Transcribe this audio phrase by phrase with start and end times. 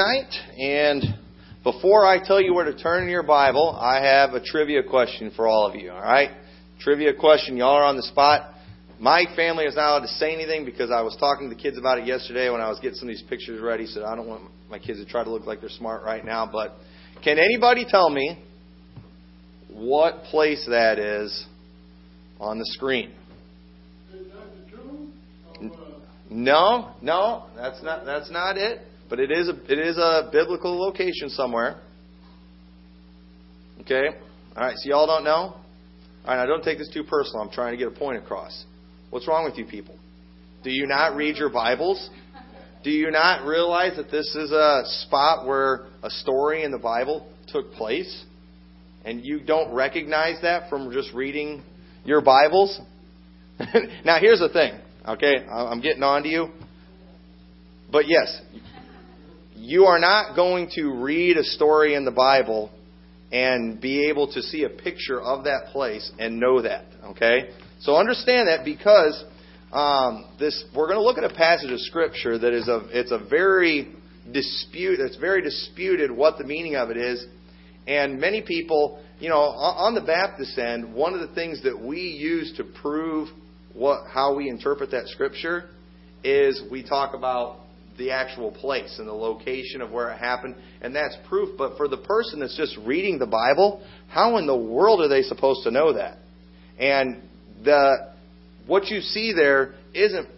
[0.00, 1.04] night, and
[1.62, 5.30] before I tell you where to turn in your Bible, I have a trivia question
[5.36, 5.90] for all of you.
[5.90, 6.30] All right,
[6.80, 7.58] trivia question.
[7.58, 8.54] Y'all are on the spot.
[8.98, 11.76] My family is not allowed to say anything because I was talking to the kids
[11.76, 13.86] about it yesterday when I was getting some of these pictures ready.
[13.86, 16.48] So I don't want my kids to try to look like they're smart right now.
[16.50, 16.76] But
[17.22, 18.42] can anybody tell me
[19.70, 21.46] what place that is
[22.38, 23.14] on the screen?
[26.30, 28.80] No, no, that's not that's not it.
[29.10, 31.80] But it is a it is a biblical location somewhere.
[33.80, 34.06] Okay?
[34.56, 35.30] All right, so y'all don't know?
[35.30, 35.56] All
[36.26, 37.42] right, now don't take this too personal.
[37.42, 38.64] I'm trying to get a point across.
[39.10, 39.98] What's wrong with you people?
[40.62, 42.08] Do you not read your Bibles?
[42.84, 47.30] Do you not realize that this is a spot where a story in the Bible
[47.48, 48.24] took place?
[49.04, 51.62] And you don't recognize that from just reading
[52.04, 52.78] your Bibles?
[54.04, 55.46] now, here's the thing, okay?
[55.46, 56.48] I'm getting on to you.
[57.90, 58.40] But yes,
[59.60, 62.70] you are not going to read a story in the Bible
[63.30, 66.86] and be able to see a picture of that place and know that.
[67.04, 67.50] Okay?
[67.80, 69.22] So understand that because
[69.72, 73.12] um, this we're going to look at a passage of scripture that is a it's
[73.12, 73.94] a very
[74.32, 77.24] dispute it's very disputed what the meaning of it is,
[77.86, 82.00] and many people you know on the Baptist end one of the things that we
[82.00, 83.28] use to prove
[83.72, 85.70] what how we interpret that scripture
[86.24, 87.60] is we talk about
[88.00, 91.56] the actual place and the location of where it happened, and that's proof.
[91.56, 95.22] But for the person that's just reading the Bible, how in the world are they
[95.22, 96.18] supposed to know that?
[96.78, 97.22] And
[97.62, 98.12] the
[98.66, 100.28] what you see there isn't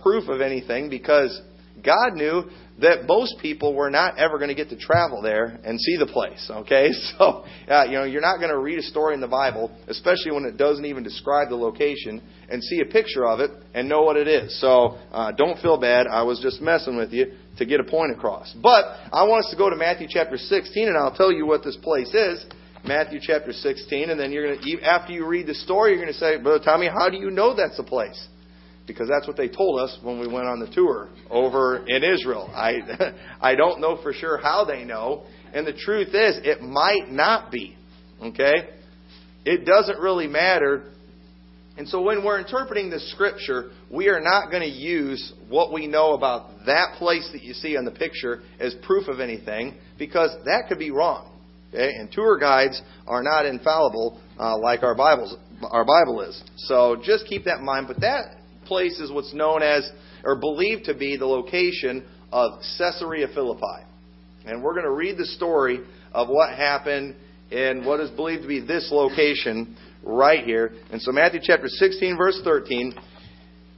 [0.00, 1.40] proof of anything because
[1.84, 2.44] God knew
[2.80, 6.06] that most people were not ever going to get to travel there and see the
[6.06, 6.50] place.
[6.50, 9.70] Okay, so uh, you know you're not going to read a story in the Bible,
[9.88, 13.88] especially when it doesn't even describe the location, and see a picture of it and
[13.88, 14.60] know what it is.
[14.60, 16.06] So uh, don't feel bad.
[16.06, 18.54] I was just messing with you to get a point across.
[18.62, 21.64] But I want us to go to Matthew chapter 16, and I'll tell you what
[21.64, 22.44] this place is.
[22.84, 26.12] Matthew chapter 16, and then you're going to after you read the story, you're going
[26.12, 28.28] to say, "Brother Tommy, how do you know that's the place?"
[28.86, 32.50] Because that's what they told us when we went on the tour over in Israel.
[32.54, 32.80] I
[33.40, 37.50] I don't know for sure how they know, and the truth is it might not
[37.50, 37.76] be.
[38.22, 38.54] Okay?
[39.44, 40.92] It doesn't really matter.
[41.76, 45.86] And so when we're interpreting the scripture, we are not going to use what we
[45.86, 50.30] know about that place that you see on the picture as proof of anything because
[50.46, 51.30] that could be wrong.
[51.68, 51.90] Okay?
[51.90, 56.42] And tour guides are not infallible uh, like our Bibles our Bible is.
[56.56, 57.86] So just keep that in mind.
[57.88, 59.88] But that place is what's known as,
[60.24, 63.84] or believed to be, the location of Caesarea Philippi.
[64.44, 65.80] And we're going to read the story
[66.12, 67.16] of what happened
[67.50, 70.72] in what is believed to be this location right here.
[70.90, 72.94] And so, Matthew chapter 16, verse 13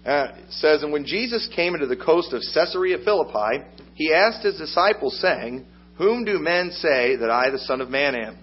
[0.05, 4.57] uh, says, And when Jesus came into the coast of Caesarea Philippi, he asked his
[4.57, 5.67] disciples, saying,
[5.97, 8.39] Whom do men say that I, the Son of Man, am?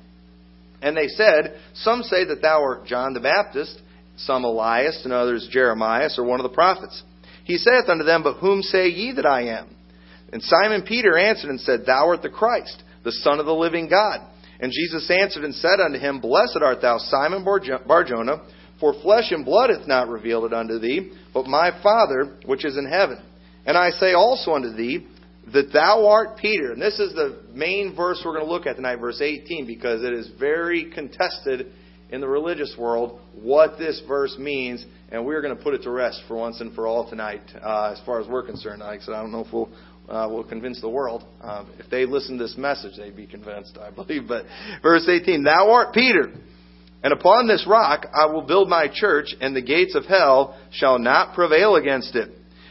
[0.81, 3.81] And they said, Some say that thou art John the Baptist
[4.17, 7.03] some Elias, and others Jeremias, or one of the prophets.
[7.43, 9.75] He saith unto them, But whom say ye that I am?
[10.33, 13.87] And Simon Peter answered and said, Thou art the Christ, the Son of the living
[13.87, 14.21] God.
[14.59, 18.47] And Jesus answered and said unto him, Blessed art thou, Simon Barjona,
[18.79, 22.77] for flesh and blood hath not revealed it unto thee, but my Father which is
[22.77, 23.21] in heaven.
[23.65, 25.07] And I say also unto thee,
[25.53, 26.71] that thou art Peter.
[26.71, 30.03] And this is the main verse we're going to look at tonight, verse 18, because
[30.03, 31.71] it is very contested
[32.09, 35.91] in the religious world what this verse means, and we're going to put it to
[35.91, 38.81] rest for once and for all tonight, uh, as far as we're concerned.
[38.81, 39.69] Like I said, I don't know if we'll
[40.09, 41.25] uh, will convince the world.
[41.41, 44.27] Um, if they listen to this message, they'd be convinced, I believe.
[44.27, 44.45] But
[44.81, 46.31] verse 18, Thou art Peter,
[47.03, 50.99] and upon this rock I will build my church, and the gates of hell shall
[50.99, 52.29] not prevail against it.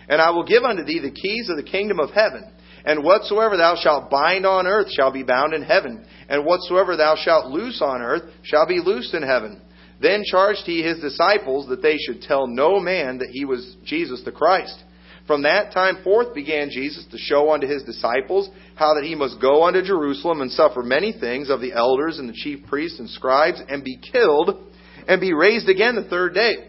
[0.08, 2.50] And I will give unto thee the keys of the kingdom of heaven.
[2.84, 7.16] And whatsoever thou shalt bind on earth shall be bound in heaven, and whatsoever thou
[7.16, 9.60] shalt loose on earth shall be loosed in heaven.
[10.00, 14.22] Then charged he his disciples that they should tell no man that he was Jesus
[14.24, 14.82] the Christ.
[15.26, 19.40] From that time forth began Jesus to show unto his disciples how that he must
[19.40, 23.08] go unto Jerusalem and suffer many things of the elders and the chief priests and
[23.08, 24.70] scribes, and be killed,
[25.08, 26.68] and be raised again the third day.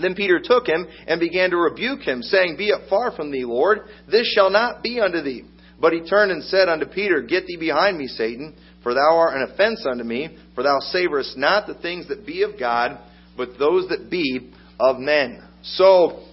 [0.00, 3.44] Then Peter took him and began to rebuke him, saying, Be it far from thee,
[3.44, 5.44] Lord, this shall not be unto thee.
[5.80, 9.36] But he turned and said unto Peter, Get thee behind me, Satan, for thou art
[9.36, 12.98] an offense unto me, for thou savorest not the things that be of God,
[13.36, 15.42] but those that be of men.
[15.62, 16.24] So,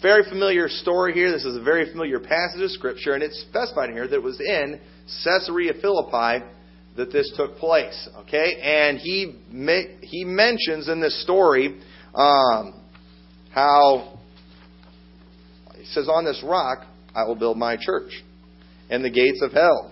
[0.00, 1.30] very familiar story here.
[1.30, 4.40] This is a very familiar passage of Scripture, and it's specified here that it was
[4.40, 4.80] in
[5.24, 6.44] Caesarea Philippi
[6.96, 8.08] that this took place.
[8.22, 9.36] Okay, and he
[10.02, 11.80] he mentions in this story
[12.14, 12.82] um,
[13.50, 14.18] how
[15.76, 18.22] he says, On this rock I will build my church.
[18.90, 19.91] and the gates of hell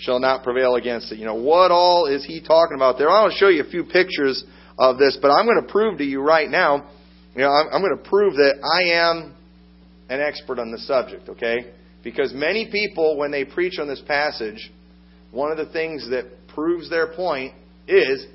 [0.00, 1.18] shall not prevail against it.
[1.18, 3.08] You know, what all is he talking about there?
[3.08, 4.42] I want to show you a few pictures
[4.78, 6.90] of this, but I'm going to prove to you right now,
[7.34, 9.34] you know, I'm, I'm going to prove that I am
[10.08, 11.72] an expert on the subject, okay?
[12.02, 14.70] Because many people, when they preach on this passage,
[15.30, 17.52] one of the things that proves their point
[17.86, 18.26] is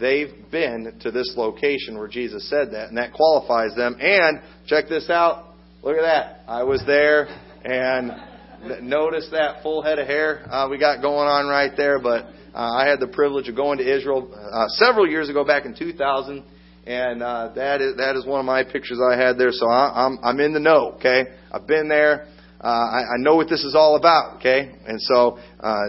[0.00, 3.96] they've been to this location where Jesus said that, and that qualifies them.
[4.00, 5.54] And check this out.
[5.82, 6.40] Look at that.
[6.48, 7.28] I was there,
[7.64, 8.31] and
[8.82, 11.98] notice that full head of hair uh, we got going on right there.
[11.98, 15.64] But uh, I had the privilege of going to Israel uh, several years ago, back
[15.64, 16.44] in 2000,
[16.86, 19.50] and uh, that is that is one of my pictures I had there.
[19.52, 20.92] So I, I'm I'm in the know.
[20.96, 22.28] Okay, I've been there.
[22.60, 24.38] Uh, I, I know what this is all about.
[24.38, 25.38] Okay, and so.
[25.60, 25.82] Uh,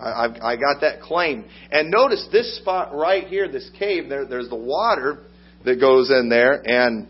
[0.00, 1.44] I, I got that claim.
[1.72, 5.24] And notice this spot right here, this cave, there, there's the water
[5.64, 7.08] that goes in there, and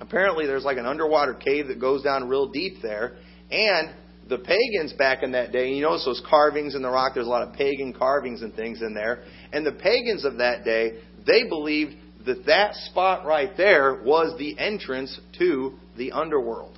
[0.00, 3.16] apparently there's like an underwater cave that goes down real deep there.
[3.50, 3.90] And
[4.30, 7.30] the pagans back in that day, you notice those carvings in the rock, there's a
[7.30, 9.24] lot of pagan carvings and things in there.
[9.52, 14.58] And the pagans of that day, they believed that that spot right there was the
[14.58, 16.69] entrance to the underworld.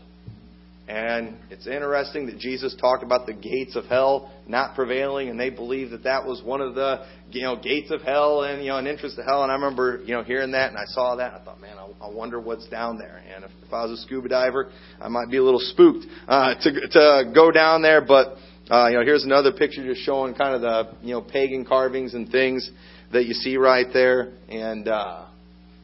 [0.88, 5.48] And it's interesting that Jesus talked about the gates of hell not prevailing, and they
[5.48, 8.78] believed that that was one of the you know gates of hell and you know
[8.78, 9.44] an entrance to hell.
[9.44, 11.78] And I remember you know hearing that, and I saw that, and I thought, man,
[11.78, 13.22] I, I wonder what's down there.
[13.32, 16.54] And if, if I was a scuba diver, I might be a little spooked uh,
[16.60, 18.00] to to go down there.
[18.00, 18.34] But
[18.68, 22.14] uh, you know, here's another picture just showing kind of the you know pagan carvings
[22.14, 22.68] and things
[23.12, 25.26] that you see right there, and uh,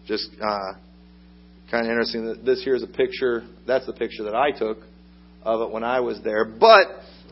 [0.08, 0.72] just uh,
[1.70, 3.44] kind of interesting this here is a picture.
[3.64, 4.78] That's the picture that I took
[5.42, 6.44] of it when I was there.
[6.44, 6.86] But,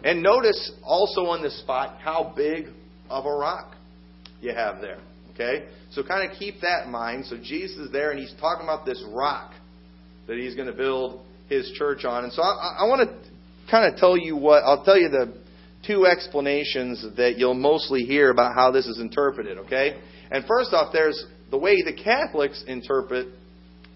[0.05, 2.67] and notice also on this spot how big
[3.08, 3.75] of a rock
[4.41, 4.99] you have there.
[5.35, 5.67] Okay?
[5.93, 7.26] So kind of keep that in mind.
[7.26, 9.53] So Jesus is there and he's talking about this rock
[10.26, 12.25] that he's going to build his church on.
[12.25, 15.35] And so I, I want to kind of tell you what, I'll tell you the
[15.87, 19.58] two explanations that you'll mostly hear about how this is interpreted.
[19.58, 20.00] Okay?
[20.31, 23.29] And first off, there's the way the Catholics interpret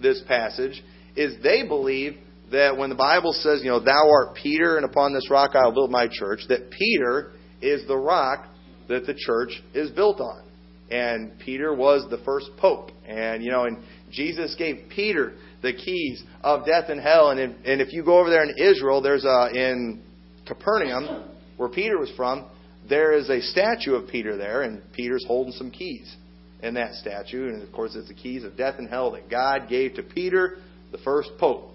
[0.00, 0.82] this passage
[1.16, 2.16] is they believe
[2.50, 5.64] that when the Bible says, you know, thou art Peter, and upon this rock I
[5.64, 7.32] will build my church, that Peter
[7.62, 8.46] is the rock
[8.88, 10.42] that the church is built on.
[10.90, 12.90] And Peter was the first pope.
[13.06, 13.78] And, you know, and
[14.10, 17.30] Jesus gave Peter the keys of death and hell.
[17.30, 20.02] And if, and if you go over there in Israel, there's a, in
[20.46, 22.50] Capernaum, where Peter was from,
[22.88, 26.16] there is a statue of Peter there, and Peter's holding some keys
[26.62, 27.48] in that statue.
[27.48, 30.56] And of course, it's the keys of death and hell that God gave to Peter,
[30.90, 31.69] the first pope.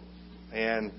[0.55, 0.91] And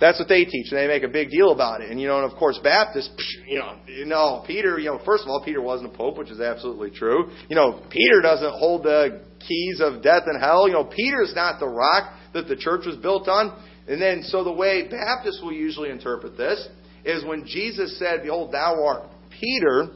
[0.00, 0.70] that's what they teach.
[0.70, 1.90] And they make a big deal about it.
[1.90, 3.10] And, you know, and of course, Baptists,
[3.46, 6.30] you know, you know, Peter, you know, first of all, Peter wasn't a pope, which
[6.30, 7.30] is absolutely true.
[7.48, 10.66] You know, Peter doesn't hold the keys of death and hell.
[10.66, 13.56] You know, Peter's not the rock that the church was built on.
[13.88, 16.68] And then, so the way Baptists will usually interpret this
[17.04, 19.04] is when Jesus said, Behold, thou art
[19.40, 19.88] Peter,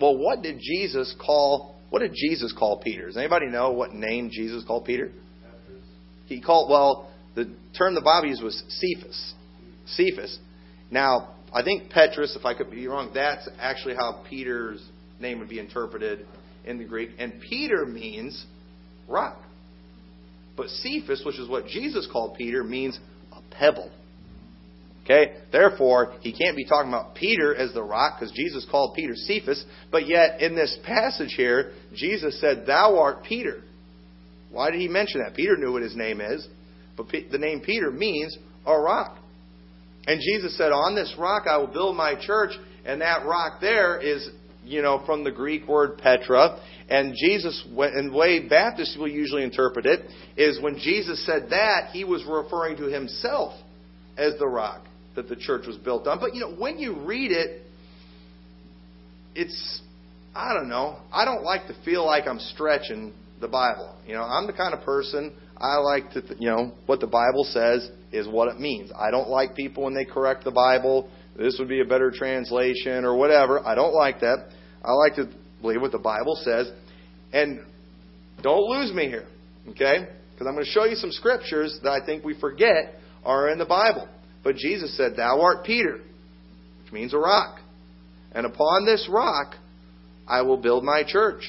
[0.00, 3.06] well, what did Jesus call, what did Jesus call Peter?
[3.06, 5.12] Does anybody know what name Jesus called Peter?
[6.26, 7.12] He called, well,
[7.78, 9.34] term the Bible used was Cephas.
[9.86, 10.38] Cephas.
[10.90, 14.84] Now, I think Petrus, if I could be wrong, that's actually how Peter's
[15.20, 16.26] name would be interpreted
[16.64, 17.10] in the Greek.
[17.18, 18.44] And Peter means
[19.08, 19.38] rock.
[20.56, 22.98] But Cephas, which is what Jesus called Peter, means
[23.32, 23.90] a pebble.
[25.04, 25.36] Okay?
[25.52, 29.64] Therefore, he can't be talking about Peter as the rock because Jesus called Peter Cephas.
[29.92, 33.62] But yet, in this passage here, Jesus said, Thou art Peter.
[34.50, 35.36] Why did he mention that?
[35.36, 36.46] Peter knew what his name is.
[36.96, 39.18] But the name Peter means a rock.
[40.06, 42.52] And Jesus said, On this rock I will build my church.
[42.84, 44.28] And that rock there is,
[44.64, 46.60] you know, from the Greek word Petra.
[46.88, 51.90] And Jesus, and the way Baptists will usually interpret it, is when Jesus said that,
[51.92, 53.54] he was referring to himself
[54.16, 54.82] as the rock
[55.16, 56.20] that the church was built on.
[56.20, 57.62] But, you know, when you read it,
[59.34, 59.80] it's,
[60.34, 63.94] I don't know, I don't like to feel like I'm stretching the Bible.
[64.06, 67.44] You know, I'm the kind of person I like to, you know, what the Bible
[67.44, 68.90] says is what it means.
[68.96, 71.08] I don't like people when they correct the Bible.
[71.36, 73.66] This would be a better translation or whatever.
[73.66, 74.48] I don't like that.
[74.84, 75.28] I like to
[75.60, 76.70] believe what the Bible says.
[77.32, 77.60] And
[78.42, 79.26] don't lose me here,
[79.70, 80.08] okay?
[80.32, 82.94] Because I'm going to show you some scriptures that I think we forget
[83.24, 84.08] are in the Bible.
[84.44, 86.00] But Jesus said, Thou art Peter,
[86.82, 87.60] which means a rock.
[88.32, 89.54] And upon this rock
[90.28, 91.42] I will build my church.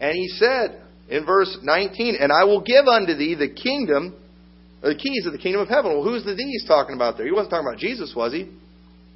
[0.00, 4.14] And he said, in verse 19, and I will give unto thee the kingdom,
[4.82, 5.92] the keys of the kingdom of heaven.
[5.92, 7.26] Well, who's the thee he's talking about there?
[7.26, 8.50] He wasn't talking about Jesus, was he?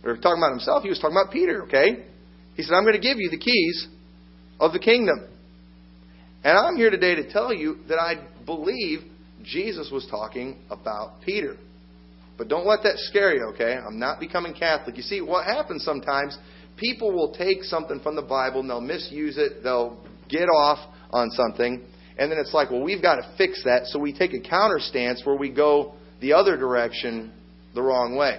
[0.04, 0.82] Or talking about himself.
[0.82, 2.06] He was talking about Peter, okay?
[2.56, 3.88] He said, I'm going to give you the keys
[4.58, 5.28] of the kingdom.
[6.44, 9.00] And I'm here today to tell you that I believe
[9.44, 11.56] Jesus was talking about Peter.
[12.38, 13.74] But don't let that scare you, okay?
[13.74, 14.96] I'm not becoming Catholic.
[14.96, 16.36] You see, what happens sometimes,
[16.76, 20.78] people will take something from the Bible and they'll misuse it, they'll get off
[21.12, 21.82] on something,
[22.18, 24.78] and then it's like, well, we've got to fix that, so we take a counter
[24.78, 27.32] stance where we go the other direction
[27.74, 28.38] the wrong way.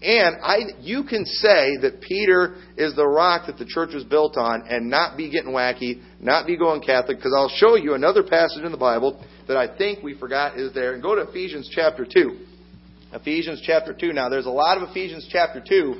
[0.00, 4.36] And I, you can say that Peter is the rock that the church was built
[4.36, 8.22] on and not be getting wacky, not be going Catholic, because I'll show you another
[8.22, 10.92] passage in the Bible that I think we forgot is there.
[10.94, 12.38] And go to Ephesians chapter 2.
[13.12, 14.12] Ephesians chapter 2.
[14.12, 15.94] Now, there's a lot of Ephesians chapter 2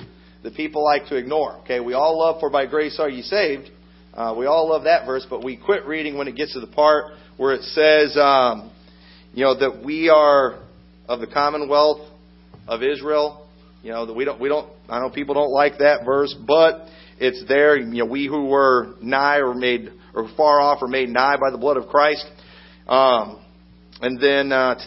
[0.45, 1.57] that people like to ignore.
[1.62, 3.71] Okay, we all love, for by grace are ye saved.
[4.19, 6.67] Uh, we all love that verse, but we quit reading when it gets to the
[6.67, 8.73] part where it says, um,
[9.33, 10.61] you know, that we are
[11.09, 12.01] of the commonwealth
[12.67, 13.49] of Israel
[13.83, 16.89] you know, that we don't, we don't, I know people don't like that verse, but
[17.19, 17.77] it's there.
[17.77, 21.51] You know, we who were nigh or made, or far off or made nigh by
[21.51, 22.27] the blood of Christ.
[22.89, 23.41] Um,
[24.01, 24.81] and then, uh,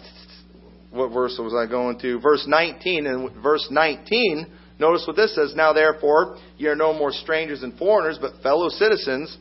[0.92, 2.20] what verse was I going to?
[2.20, 3.06] Verse 19.
[3.06, 4.46] And verse 19,
[4.82, 5.54] notice what this says.
[5.56, 9.38] Now therefore, ye are no more strangers and foreigners, but fellow citizens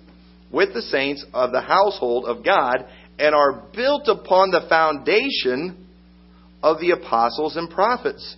[0.52, 2.84] with the saints of the household of God,
[3.18, 5.86] and are built upon the foundation
[6.62, 8.36] of the apostles and prophets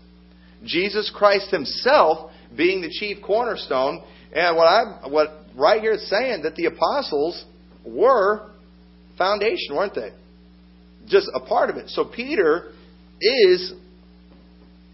[0.65, 4.03] Jesus Christ himself being the chief cornerstone.
[4.35, 7.45] And what I what right here is saying that the apostles
[7.85, 8.51] were
[9.19, 10.11] foundation, weren't they?
[11.07, 11.89] Just a part of it.
[11.89, 12.73] So Peter
[13.21, 13.73] is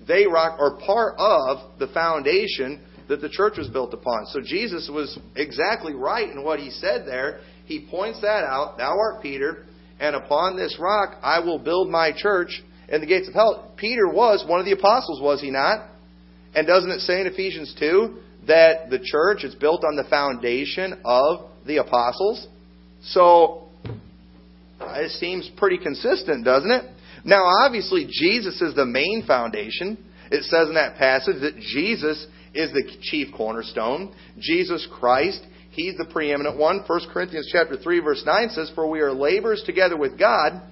[0.09, 4.27] they rock or part of the foundation that the church was built upon.
[4.27, 7.41] So Jesus was exactly right in what he said there.
[7.67, 8.79] He points that out.
[8.79, 9.67] Thou art Peter,
[10.01, 13.73] and upon this rock I will build my church, in the gates of hell.
[13.77, 15.91] Peter was one of the apostles, was he not?
[16.55, 21.01] And doesn't it say in Ephesians 2 that the church is built on the foundation
[21.05, 22.47] of the apostles?
[23.03, 23.69] So,
[24.81, 26.85] it seems pretty consistent, doesn't it?
[27.29, 30.03] Now, obviously, Jesus is the main foundation.
[30.31, 34.15] It says in that passage that Jesus is the chief cornerstone.
[34.41, 36.83] Jesus Christ, He's the preeminent one.
[36.87, 40.63] 1 Corinthians chapter 3, verse 9 says, For we are laborers together with God.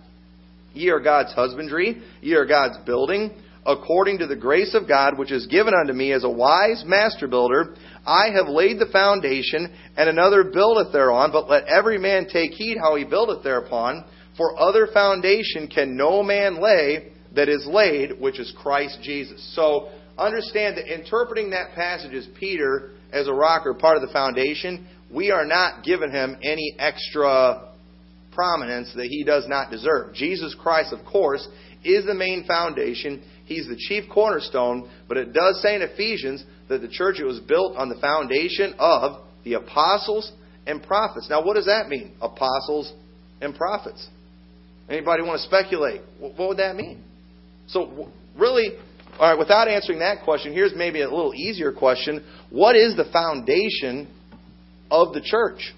[0.72, 3.32] Ye are God's husbandry, ye are God's building,
[3.66, 7.28] according to the grace of God which is given unto me as a wise master
[7.28, 7.74] builder.
[8.06, 12.78] I have laid the foundation, and another buildeth thereon, but let every man take heed
[12.78, 14.06] how he buildeth thereupon.
[14.36, 19.54] For other foundation can no man lay that is laid, which is Christ Jesus.
[19.54, 24.12] So understand that interpreting that passage as Peter as a rock or part of the
[24.12, 27.72] foundation, we are not giving him any extra
[28.32, 30.14] prominence that he does not deserve.
[30.14, 31.46] Jesus Christ, of course,
[31.84, 33.22] is the main foundation.
[33.46, 37.76] He's the chief cornerstone, but it does say in Ephesians that the church was built
[37.76, 40.32] on the foundation of the apostles
[40.66, 41.28] and prophets.
[41.30, 42.14] Now, what does that mean?
[42.20, 42.92] Apostles
[43.40, 44.08] and prophets.
[44.88, 46.00] Anybody want to speculate?
[46.20, 47.02] What would that mean?
[47.68, 48.76] So, really,
[49.18, 52.24] all right, without answering that question, here's maybe a little easier question.
[52.50, 54.08] What is the foundation
[54.90, 55.74] of the church?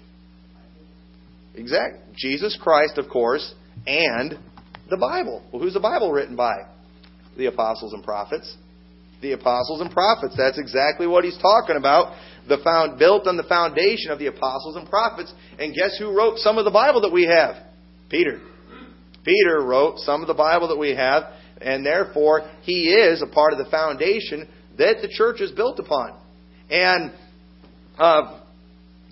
[1.55, 1.95] Exact.
[2.15, 3.53] Jesus Christ, of course,
[3.87, 4.37] and
[4.89, 5.43] the Bible.
[5.51, 6.55] Well, who's the Bible written by?
[7.37, 8.55] The apostles and prophets.
[9.21, 10.35] The apostles and prophets.
[10.37, 12.15] That's exactly what he's talking about.
[12.47, 15.33] The found built on the foundation of the apostles and prophets.
[15.57, 17.55] And guess who wrote some of the Bible that we have?
[18.09, 18.41] Peter.
[19.23, 21.23] Peter wrote some of the Bible that we have,
[21.61, 24.47] and therefore he is a part of the foundation
[24.77, 26.17] that the church is built upon.
[26.69, 27.11] And
[27.97, 28.41] uh,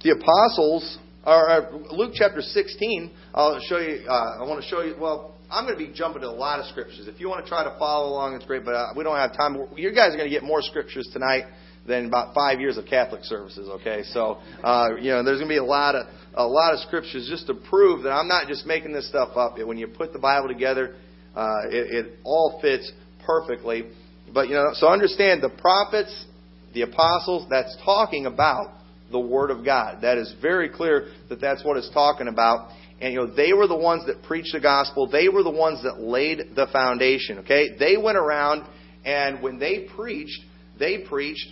[0.03, 0.97] the apostles
[1.27, 5.65] or Luke chapter 16, I'll show you, uh, I want to show you, well, I'm
[5.65, 7.07] going to be jumping to a lot of scriptures.
[7.07, 9.35] If you want to try to follow along, it's great, but uh, we don't have
[9.35, 9.57] time.
[9.75, 11.43] You guys are going to get more scriptures tonight
[11.85, 13.69] than about five years of Catholic services.
[13.69, 16.07] Okay, so uh, you know there's going to be a lot of
[16.37, 19.57] a lot of scriptures just to prove that I'm not just making this stuff up.
[19.57, 20.95] When you put the Bible together,
[21.35, 22.91] uh, it, it all fits
[23.25, 23.89] perfectly.
[24.33, 26.25] But you know, so understand the prophets,
[26.73, 27.47] the apostles.
[27.49, 28.75] That's talking about
[29.11, 30.01] the Word of God.
[30.03, 32.69] That is very clear that that's what it's talking about.
[33.01, 35.09] And you know, they were the ones that preached the gospel.
[35.09, 37.39] They were the ones that laid the foundation.
[37.39, 38.67] Okay, they went around
[39.07, 40.41] and when they preached,
[40.77, 41.47] they preached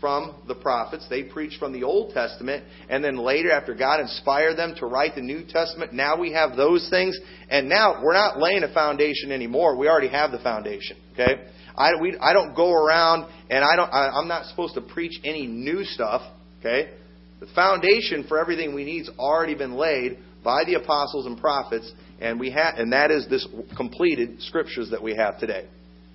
[0.00, 1.06] from the prophets.
[1.08, 5.14] They preached from the Old Testament, and then later, after God inspired them to write
[5.14, 7.18] the New Testament, now we have those things.
[7.48, 9.76] And now we're not laying a foundation anymore.
[9.76, 10.96] We already have the foundation.
[11.12, 14.80] Okay, I we I don't go around and I don't I, I'm not supposed to
[14.80, 16.22] preach any new stuff.
[16.60, 16.92] Okay?
[17.40, 21.90] The foundation for everything we need has already been laid by the apostles and prophets,
[22.20, 25.66] and we have, and that is this completed scriptures that we have today.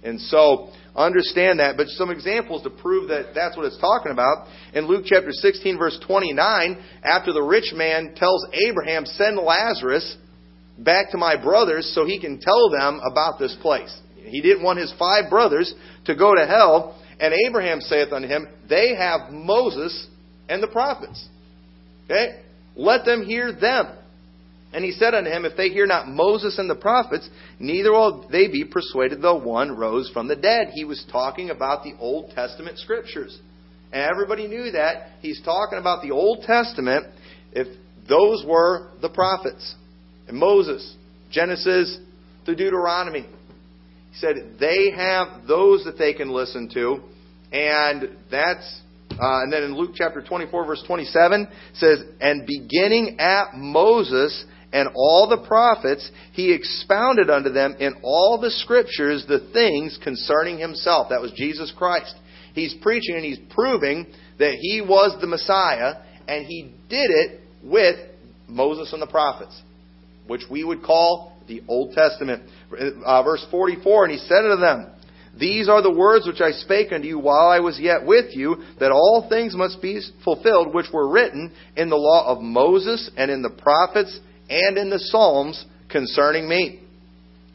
[0.05, 1.77] And so, understand that.
[1.77, 4.47] But some examples to prove that that's what it's talking about.
[4.73, 10.17] In Luke chapter 16, verse 29, after the rich man tells Abraham, Send Lazarus
[10.77, 13.95] back to my brothers so he can tell them about this place.
[14.15, 15.73] He didn't want his five brothers
[16.05, 17.01] to go to hell.
[17.19, 20.07] And Abraham saith unto him, They have Moses
[20.49, 21.27] and the prophets.
[22.05, 22.41] Okay?
[22.75, 23.97] Let them hear them.
[24.75, 27.29] And he said unto him, If they hear not Moses and the prophets,
[27.59, 30.71] neither will they be persuaded though one rose from the dead.
[30.73, 33.39] He was talking about the Old Testament scriptures.
[33.93, 35.11] And everybody knew that.
[35.21, 37.05] He's talking about the Old Testament,
[37.53, 37.67] if
[38.09, 39.75] those were the prophets.
[40.27, 40.97] And Moses,
[41.31, 41.97] Genesis
[42.45, 43.21] to Deuteronomy.
[43.21, 46.99] He said they have those that they can listen to,
[47.53, 53.53] and that's uh, and then in Luke chapter 24, verse 27, says, And beginning at
[53.53, 54.43] Moses
[54.75, 60.57] and all the prophets, he expounded unto them in all the scriptures the things concerning
[60.57, 61.07] himself.
[61.11, 62.13] That was Jesus Christ.
[62.53, 64.05] He's preaching and he's proving
[64.37, 67.95] that he was the Messiah, and he did it with
[68.49, 69.57] Moses and the prophets,
[70.27, 72.43] which we would call the Old Testament.
[73.05, 74.91] Uh, verse 44, and he said unto them,
[75.39, 78.57] these are the words which I spake unto you while I was yet with you,
[78.79, 83.31] that all things must be fulfilled which were written in the law of Moses and
[83.31, 86.79] in the prophets and in the Psalms concerning me.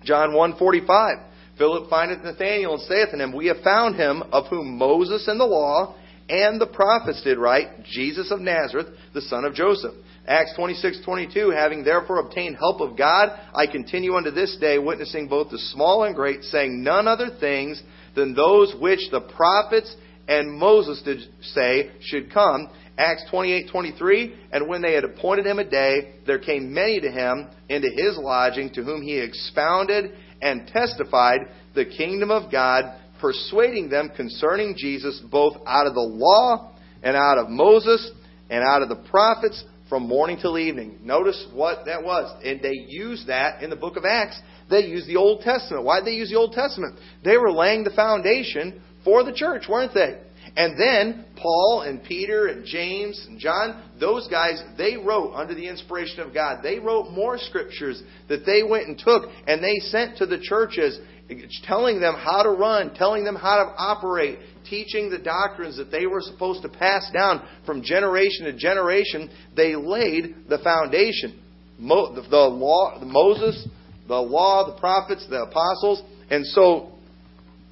[0.04, 1.26] John 1:45.
[1.58, 5.38] Philip findeth Nathanael and saith unto him, We have found him of whom Moses and
[5.38, 5.94] the law
[6.30, 9.94] and the prophets did write, Jesus of Nazareth, the son of Joseph.
[10.26, 15.50] Acts 26:22 Having therefore obtained help of God, I continue unto this day witnessing both
[15.50, 17.82] the small and great, saying none other things
[18.14, 19.94] than those which the prophets
[20.28, 22.68] and Moses did say should come.
[22.98, 27.48] Acts 28:23 And when they had appointed him a day, there came many to him
[27.68, 31.40] into his lodging, to whom he expounded and testified
[31.74, 37.38] the kingdom of God, persuading them concerning Jesus both out of the law and out
[37.38, 38.10] of Moses
[38.48, 40.98] and out of the prophets from morning till evening.
[41.02, 42.32] Notice what that was.
[42.44, 44.40] And they used that in the book of Acts.
[44.70, 45.84] They used the Old Testament.
[45.84, 46.98] Why did they use the Old Testament?
[47.24, 50.18] They were laying the foundation for the church, weren't they?
[50.56, 55.68] And then Paul and Peter and James and John, those guys, they wrote under the
[55.68, 56.62] inspiration of God.
[56.62, 60.98] They wrote more scriptures that they went and took and they sent to the churches
[61.64, 66.06] telling them how to run, telling them how to operate, teaching the doctrines that they
[66.06, 69.30] were supposed to pass down from generation to generation.
[69.54, 71.40] They laid the foundation.
[71.78, 73.68] the, law, Moses,
[74.08, 76.92] the law, the prophets, the apostles, and so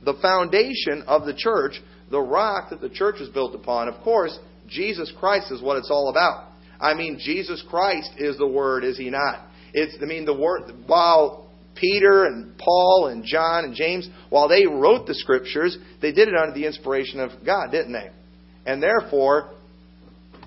[0.05, 1.73] the foundation of the church,
[2.11, 5.90] the rock that the church is built upon, of course, Jesus Christ is what it's
[5.90, 6.49] all about.
[6.81, 9.47] I mean, Jesus Christ is the Word, is He not?
[9.73, 14.66] It's, I mean, the Word, while Peter and Paul and John and James, while they
[14.66, 18.11] wrote the scriptures, they did it under the inspiration of God, didn't they?
[18.66, 19.53] And therefore,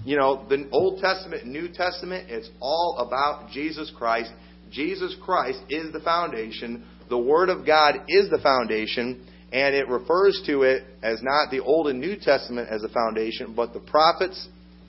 [0.04, 4.32] you know, the Old Testament New Testament, it's all about Jesus Christ.
[4.72, 6.86] Jesus Christ is the foundation.
[7.10, 9.26] The Word of God is the foundation.
[9.52, 13.54] And it refers to it as not the Old and New Testament as the foundation,
[13.54, 14.48] but the prophets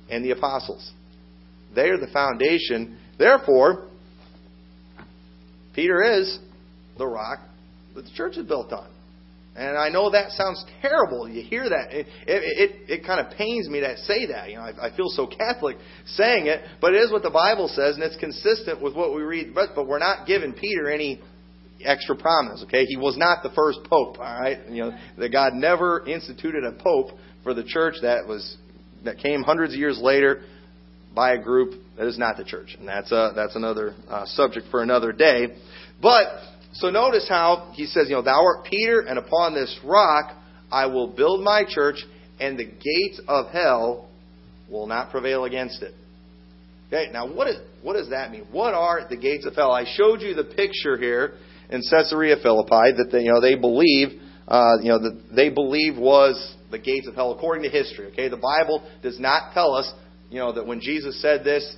[0.09, 0.93] and the apostles.
[1.75, 2.99] They are the foundation.
[3.19, 3.89] Therefore,
[5.75, 6.39] Peter is
[6.99, 7.41] the rock
[7.95, 8.89] that the church is built on.
[9.55, 11.29] And I know that sounds terrible.
[11.29, 11.93] You hear that.
[11.93, 14.49] It, it, it, it kind of pains me to say that.
[14.49, 17.69] You know, I, I feel so Catholic saying it, but it is what the Bible
[17.69, 19.55] says, and it's consistent with what we read.
[19.55, 21.21] But, but we're not giving Peter any
[21.85, 22.85] extra prominence, okay?
[22.85, 24.59] He was not the first pope, all right?
[24.69, 27.11] You know, that God never instituted a pope
[27.43, 28.57] for the church that was
[29.05, 30.43] that came hundreds of years later
[31.15, 32.77] by a group that is not the church.
[32.79, 35.49] And that's, a, that's another uh, subject for another day.
[36.01, 36.27] But,
[36.75, 40.37] so notice how he says, you know, thou art Peter, and upon this rock
[40.71, 41.97] I will build my church,
[42.41, 44.09] and the gates of hell
[44.71, 45.95] will not prevail against it.
[46.89, 48.47] Okay, now what, is, what does that mean?
[48.51, 49.73] What are the gates of hell?
[49.73, 51.35] I showed you the picture here
[51.73, 55.97] in Caesarea Philippi that they, you know, they believe, uh, you know, that they believe
[55.97, 58.07] was the gates of hell according to history.
[58.13, 59.93] Okay, the Bible does not tell us
[60.33, 61.77] you know, that when Jesus said this,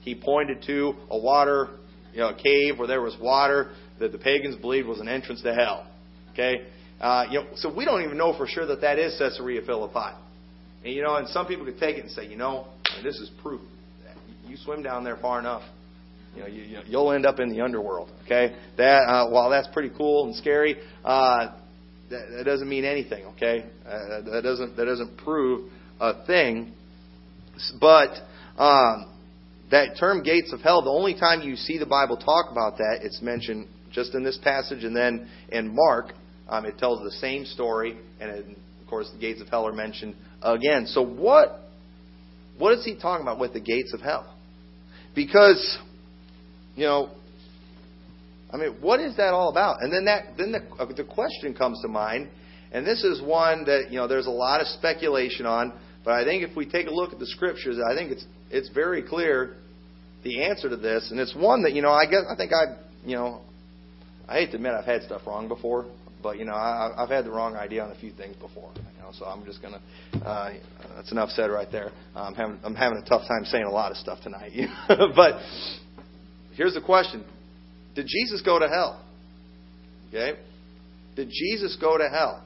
[0.00, 1.68] he pointed to a water,
[2.12, 5.40] you know, a cave where there was water that the pagans believed was an entrance
[5.42, 5.86] to hell.
[6.32, 6.66] Okay?
[7.00, 10.16] Uh, you know, so we don't even know for sure that that is Caesarea Philippi.
[10.84, 12.66] And, you know, and some people could take it and say, you know,
[13.04, 13.60] this is proof.
[14.48, 15.62] You swim down there far enough,
[16.34, 18.10] you know, you, you'll end up in the underworld.
[18.24, 18.56] Okay?
[18.78, 21.54] That, uh, while that's pretty cool and scary, uh,
[22.10, 23.24] that, that doesn't mean anything.
[23.36, 23.64] Okay?
[23.86, 26.72] Uh, that doesn't that doesn't prove a thing.
[27.80, 28.10] But
[28.56, 29.12] um,
[29.70, 33.00] that term gates of hell, the only time you see the Bible talk about that,
[33.02, 36.14] it's mentioned just in this passage and then in Mark.
[36.48, 38.46] Um, it tells the same story, and it,
[38.82, 40.86] of course, the gates of hell are mentioned again.
[40.86, 41.60] So, what
[42.58, 44.36] what is he talking about with the gates of hell?
[45.14, 45.78] Because,
[46.76, 47.10] you know,
[48.52, 49.82] I mean, what is that all about?
[49.82, 52.28] And then that then the, uh, the question comes to mind,
[52.70, 55.72] and this is one that you know there's a lot of speculation on.
[56.04, 58.68] But I think if we take a look at the scriptures, I think it's it's
[58.68, 59.56] very clear
[60.22, 62.76] the answer to this, and it's one that you know I guess I think I
[63.06, 63.40] you know
[64.28, 65.86] I hate to admit I've had stuff wrong before,
[66.22, 68.70] but you know I, I've had the wrong idea on a few things before.
[68.74, 69.80] You know, so I'm just gonna
[70.24, 70.52] uh,
[70.96, 71.90] that's enough said right there.
[72.14, 74.52] I'm having I'm having a tough time saying a lot of stuff tonight,
[74.88, 75.40] but
[76.56, 77.24] here's the question:
[77.94, 79.04] Did Jesus go to hell?
[80.08, 80.38] Okay,
[81.16, 82.44] did Jesus go to hell?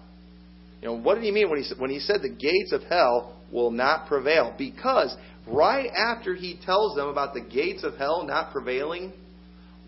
[0.80, 3.36] You know, what did he mean when he when he said the gates of hell
[3.52, 4.54] will not prevail?
[4.56, 5.16] Because
[5.46, 9.12] right after he tells them about the gates of hell not prevailing,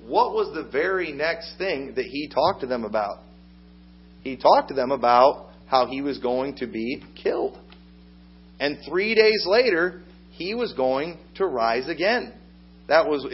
[0.07, 3.19] what was the very next thing that he talked to them about?
[4.23, 7.59] He talked to them about how he was going to be killed.
[8.59, 10.03] And three days later,
[10.33, 12.33] he was going to rise again.
[12.89, 13.27] That was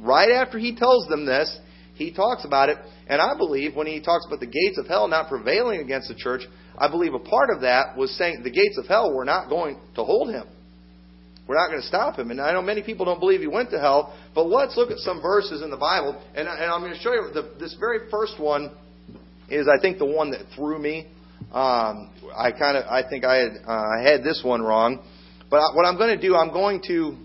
[0.00, 1.58] right after he tells them this,
[1.94, 2.78] he talks about it.
[3.08, 6.14] And I believe when he talks about the gates of hell not prevailing against the
[6.14, 6.42] church,
[6.76, 9.78] I believe a part of that was saying the gates of hell were not going
[9.96, 10.46] to hold him.
[11.48, 12.30] We're not going to stop him.
[12.30, 14.98] And I know many people don't believe he went to hell, but let's look at
[14.98, 16.22] some verses in the Bible.
[16.34, 18.76] And, and I'm going to show you the, this very first one
[19.48, 21.08] is, I think, the one that threw me.
[21.50, 25.02] Um, I kind of, I think I had, uh, I had this one wrong.
[25.50, 27.16] But what I'm going to do, I'm going to,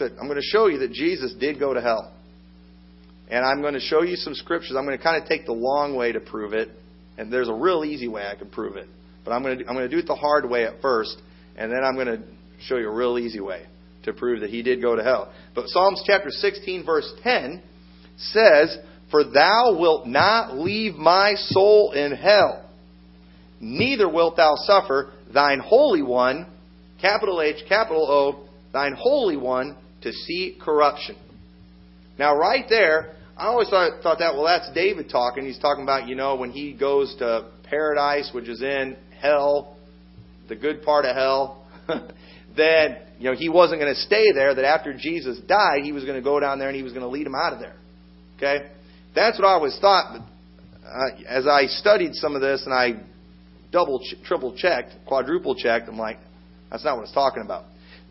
[0.00, 2.12] I'm going to show you that Jesus did go to hell.
[3.30, 4.74] And I'm going to show you some scriptures.
[4.76, 6.68] I'm going to kind of take the long way to prove it.
[7.16, 8.88] And there's a real easy way I can prove it.
[9.24, 11.16] But I'm going to, I'm going to do it the hard way at first.
[11.56, 12.22] And then I'm going to
[12.66, 13.66] show you a real easy way
[14.04, 15.32] to prove that he did go to hell.
[15.54, 17.62] But Psalms chapter 16, verse 10
[18.16, 18.76] says,
[19.10, 22.68] For thou wilt not leave my soul in hell,
[23.60, 26.46] neither wilt thou suffer thine Holy One,
[27.00, 31.16] capital H, capital O, thine Holy One, to see corruption.
[32.18, 35.44] Now, right there, I always thought, thought that, well, that's David talking.
[35.44, 39.76] He's talking about, you know, when he goes to paradise, which is in hell,
[40.48, 41.66] the good part of hell.
[42.56, 44.54] that you know he wasn't going to stay there.
[44.54, 47.04] That after Jesus died, he was going to go down there and he was going
[47.04, 47.74] to lead him out of there.
[48.36, 48.70] Okay,
[49.14, 50.18] that's what I always thought.
[50.18, 53.02] But uh, as I studied some of this and I
[53.72, 56.18] double, triple checked, quadruple checked, I'm like,
[56.70, 57.64] that's not what it's talking about.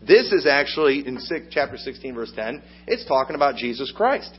[0.06, 1.18] This is actually in
[1.50, 2.62] chapter 16, verse 10.
[2.86, 4.36] It's talking about Jesus Christ.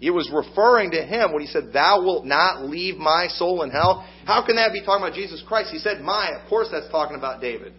[0.00, 3.70] It was referring to him when he said, Thou wilt not leave my soul in
[3.70, 4.08] hell.
[4.24, 5.70] How can that be talking about Jesus Christ?
[5.72, 6.30] He said, My.
[6.40, 7.72] Of course, that's talking about David.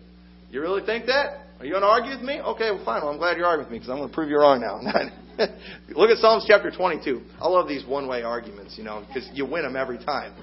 [0.51, 1.45] You really think that?
[1.60, 2.39] Are you going to argue with me?
[2.41, 3.01] Okay, well, fine.
[3.01, 4.79] Well, I'm glad you're arguing with me because I'm going to prove you wrong now.
[5.95, 7.21] Look at Psalms chapter 22.
[7.39, 10.34] I love these one way arguments, you know, because you win them every time.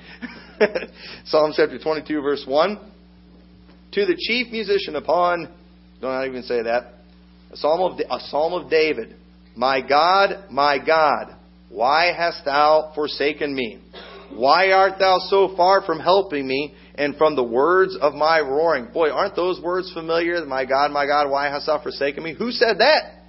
[1.25, 2.93] Psalms chapter 22, verse 1.
[3.93, 5.53] To the chief musician upon,
[6.01, 6.95] don't even say that,
[7.51, 9.17] a psalm of, a psalm of David.
[9.55, 11.37] My God, my God,
[11.71, 13.81] why hast thou forsaken me?
[14.35, 16.75] Why art thou so far from helping me?
[16.99, 18.89] and from the words of my roaring.
[18.93, 20.45] Boy, aren't those words familiar?
[20.47, 22.35] My God, my God, why hast thou forsaken me?
[22.37, 23.23] Who said that?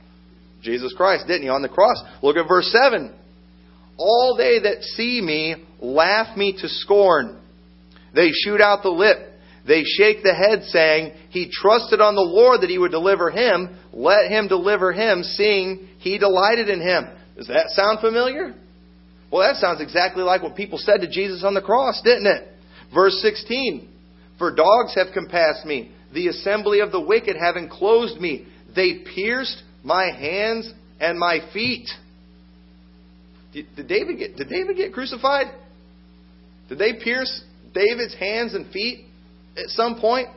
[0.62, 2.01] Jesus Christ, didn't he, on the cross?
[2.23, 3.13] Look at verse 7.
[3.97, 7.39] All they that see me laugh me to scorn.
[8.15, 9.17] They shoot out the lip.
[9.67, 13.77] They shake the head, saying, He trusted on the Lord that he would deliver him.
[13.91, 17.06] Let him deliver him, seeing he delighted in him.
[17.36, 18.56] Does that sound familiar?
[19.30, 22.47] Well, that sounds exactly like what people said to Jesus on the cross, didn't it?
[22.93, 23.89] Verse 16
[24.39, 28.47] For dogs have compassed me, the assembly of the wicked have enclosed me.
[28.73, 31.89] They pierced my hands and my feet.
[33.51, 35.47] Did David get, did David get crucified?
[36.69, 39.07] Did they pierce David's hands and feet
[39.58, 40.28] at some point?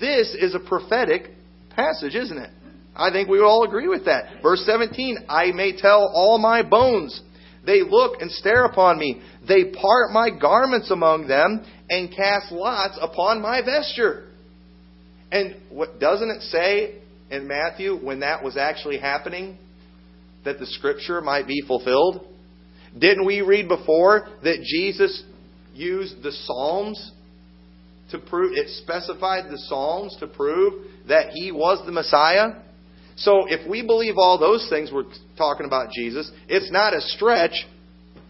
[0.00, 1.30] This is a prophetic
[1.74, 2.50] passage, isn't it?
[2.94, 4.42] I think we would all agree with that.
[4.42, 7.22] Verse 17 I may tell all my bones.
[7.64, 9.20] They look and stare upon me.
[9.46, 14.28] They part my garments among them and cast lots upon my vesture.
[15.30, 19.58] And what doesn't it say in Matthew when that was actually happening
[20.44, 22.26] that the scripture might be fulfilled?
[22.98, 25.22] Didn't we read before that Jesus
[25.74, 27.12] used the Psalms
[28.10, 32.62] to prove it specified the Psalms to prove that he was the Messiah?
[33.16, 37.66] So if we believe all those things we're talking about Jesus, it's not a stretch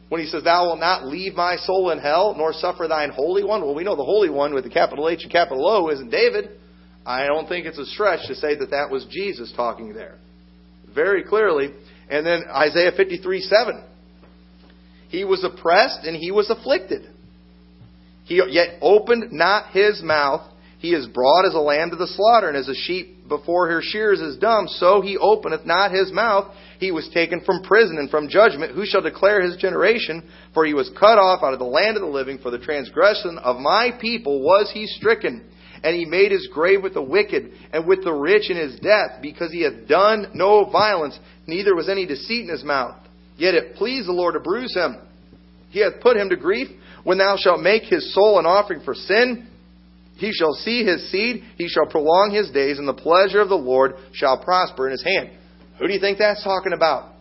[0.09, 3.45] when he says, Thou wilt not leave my soul in hell, nor suffer thine Holy
[3.45, 3.61] One.
[3.61, 6.51] Well, we know the Holy One with the capital H and capital O isn't David.
[7.05, 10.17] I don't think it's a stretch to say that that was Jesus talking there.
[10.95, 11.71] Very clearly.
[12.11, 13.85] And then Isaiah 53 7.
[15.09, 17.09] He was oppressed and he was afflicted.
[18.29, 20.43] He yet opened not his mouth.
[20.79, 23.81] He is brought as a lamb to the slaughter, and as a sheep before her
[23.83, 26.55] shears is dumb, so he openeth not his mouth.
[26.79, 28.75] He was taken from prison and from judgment.
[28.75, 30.29] Who shall declare his generation?
[30.53, 32.39] For he was cut off out of the land of the living.
[32.39, 35.51] For the transgression of my people was he stricken.
[35.83, 39.23] And he made his grave with the wicked and with the rich in his death,
[39.23, 42.97] because he hath done no violence, neither was any deceit in his mouth.
[43.39, 44.97] Yet it pleased the Lord to bruise him.
[45.71, 46.69] He hath put him to grief.
[47.09, 49.49] When thou shalt make his soul an offering for sin,
[50.17, 53.55] he shall see his seed, he shall prolong his days, and the pleasure of the
[53.55, 55.31] Lord shall prosper in his hand.
[55.79, 57.15] Who do you think that's talking about?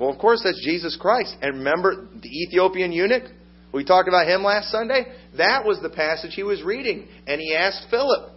[0.00, 1.36] Well, of course, that's Jesus Christ.
[1.42, 3.24] And remember the Ethiopian eunuch?
[3.74, 5.04] We talked about him last Sunday.
[5.36, 7.06] That was the passage he was reading.
[7.26, 8.30] And he asked Philip,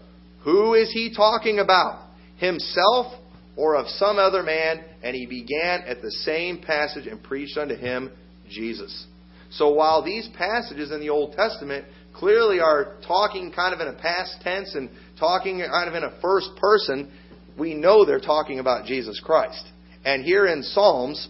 [0.43, 2.05] Who is he talking about?
[2.35, 3.13] Himself
[3.55, 4.83] or of some other man?
[5.01, 8.11] And he began at the same passage and preached unto him
[8.49, 9.07] Jesus.
[9.55, 13.97] So while these passages in the Old Testament clearly are talking kind of in a
[13.99, 14.89] past tense and
[15.19, 17.11] talking kind of in a first person,
[17.57, 19.63] we know they're talking about Jesus Christ.
[20.03, 21.29] And here in Psalms,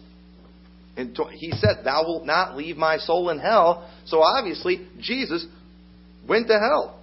[0.96, 3.90] he said, Thou wilt not leave my soul in hell.
[4.06, 5.46] So obviously, Jesus
[6.28, 7.00] went to hell.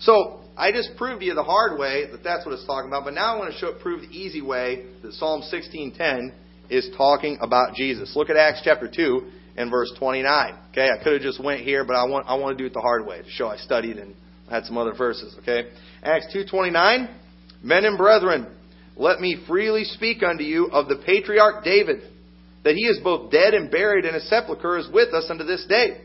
[0.00, 3.04] So I just proved to you the hard way that that's what it's talking about.
[3.04, 6.32] But now I want to show, prove the easy way that Psalm 16:10
[6.70, 8.16] is talking about Jesus.
[8.16, 10.54] Look at Acts chapter 2 and verse 29.
[10.70, 12.74] Okay, I could have just went here, but I want I want to do it
[12.74, 14.14] the hard way to show I studied and
[14.50, 15.34] had some other verses.
[15.40, 15.68] Okay,
[16.02, 17.08] Acts 2:29.
[17.62, 18.46] Men and brethren,
[18.96, 22.02] let me freely speak unto you of the patriarch David,
[22.64, 25.64] that he is both dead and buried, and his sepulchre is with us unto this
[25.66, 26.02] day.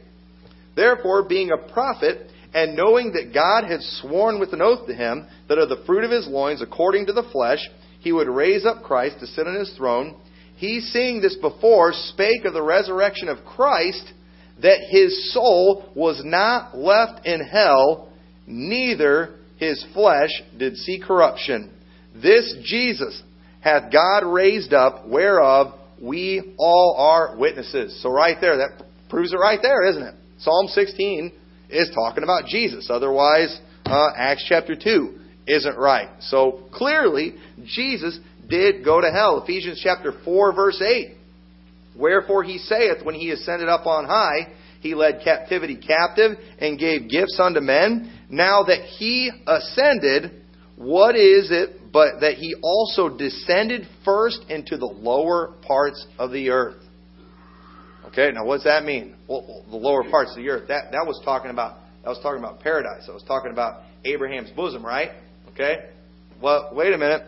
[0.76, 5.28] Therefore, being a prophet, and knowing that God had sworn with an oath to him
[5.48, 7.60] that of the fruit of his loins, according to the flesh,
[8.00, 10.16] he would raise up Christ to sit on his throne,
[10.62, 14.13] he, seeing this before, spake of the resurrection of Christ,
[14.62, 18.13] that his soul was not left in hell,
[18.45, 21.74] neither his flesh did see corruption.
[22.13, 23.24] This Jesus
[23.62, 28.00] hath God raised up, whereof we all are witnesses.
[28.04, 30.13] So, right there, that proves it right there, isn't it?
[30.41, 31.32] Psalm 16
[31.71, 32.88] is talking about Jesus.
[32.91, 36.10] Otherwise, uh, Acts chapter 2 isn't right.
[36.19, 37.34] So, clearly,
[37.65, 38.19] Jesus
[38.52, 39.42] did go to hell.
[39.42, 41.16] Ephesians chapter 4 verse 8.
[41.98, 47.10] Wherefore he saith, when he ascended up on high, he led captivity captive and gave
[47.10, 48.12] gifts unto men.
[48.30, 50.44] Now that he ascended,
[50.76, 56.50] what is it but that he also descended first into the lower parts of the
[56.50, 56.82] earth?
[58.08, 59.16] Okay, now what's that mean?
[59.28, 60.68] Well, the lower parts of the earth.
[60.68, 63.06] That that was talking about that was talking about paradise.
[63.06, 65.12] That was talking about Abraham's bosom, right?
[65.54, 65.90] Okay.
[66.42, 67.28] Well, wait a minute.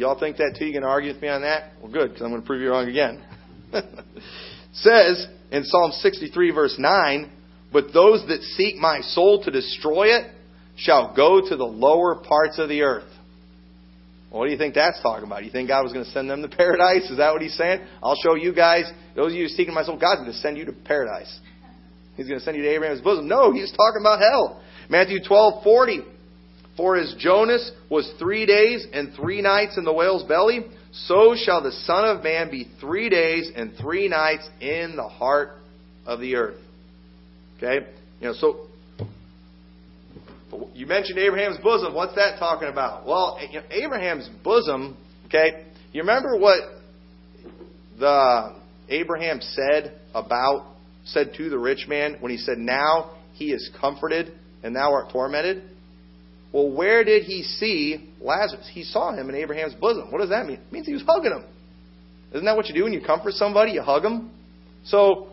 [0.00, 0.64] Y'all think that too?
[0.64, 1.72] You going to argue with me on that?
[1.82, 3.22] Well, good, because I'm going to prove you wrong again.
[4.72, 7.30] says in Psalm 63, verse 9,
[7.70, 10.32] But those that seek my soul to destroy it
[10.78, 13.12] shall go to the lower parts of the earth.
[14.30, 15.44] Well, what do you think that's talking about?
[15.44, 17.10] You think God was going to send them to paradise?
[17.10, 17.84] Is that what he's saying?
[18.02, 20.64] I'll show you guys, those of you seeking my soul, God's going to send you
[20.64, 21.40] to paradise.
[22.16, 23.28] He's going to send you to Abraham's bosom.
[23.28, 24.62] No, he's talking about hell.
[24.88, 26.00] Matthew 12, 40.
[26.76, 31.62] For as Jonas was three days and three nights in the whale's belly, so shall
[31.62, 35.58] the Son of Man be three days and three nights in the heart
[36.06, 36.60] of the earth.
[37.56, 37.86] Okay?
[38.20, 38.66] You know, so
[40.74, 41.94] you mentioned Abraham's bosom.
[41.94, 43.06] What's that talking about?
[43.06, 43.38] Well,
[43.70, 46.58] Abraham's bosom, okay, you remember what
[47.98, 48.56] the
[48.88, 50.66] Abraham said about
[51.04, 55.10] said to the rich man when he said, Now he is comforted and thou art
[55.12, 55.62] tormented?
[56.52, 58.68] Well, where did he see Lazarus?
[58.72, 60.10] He saw him in Abraham's bosom.
[60.10, 60.56] What does that mean?
[60.56, 61.44] It means he was hugging him.
[62.32, 63.72] Isn't that what you do when you comfort somebody?
[63.72, 64.32] You hug them.
[64.84, 65.28] So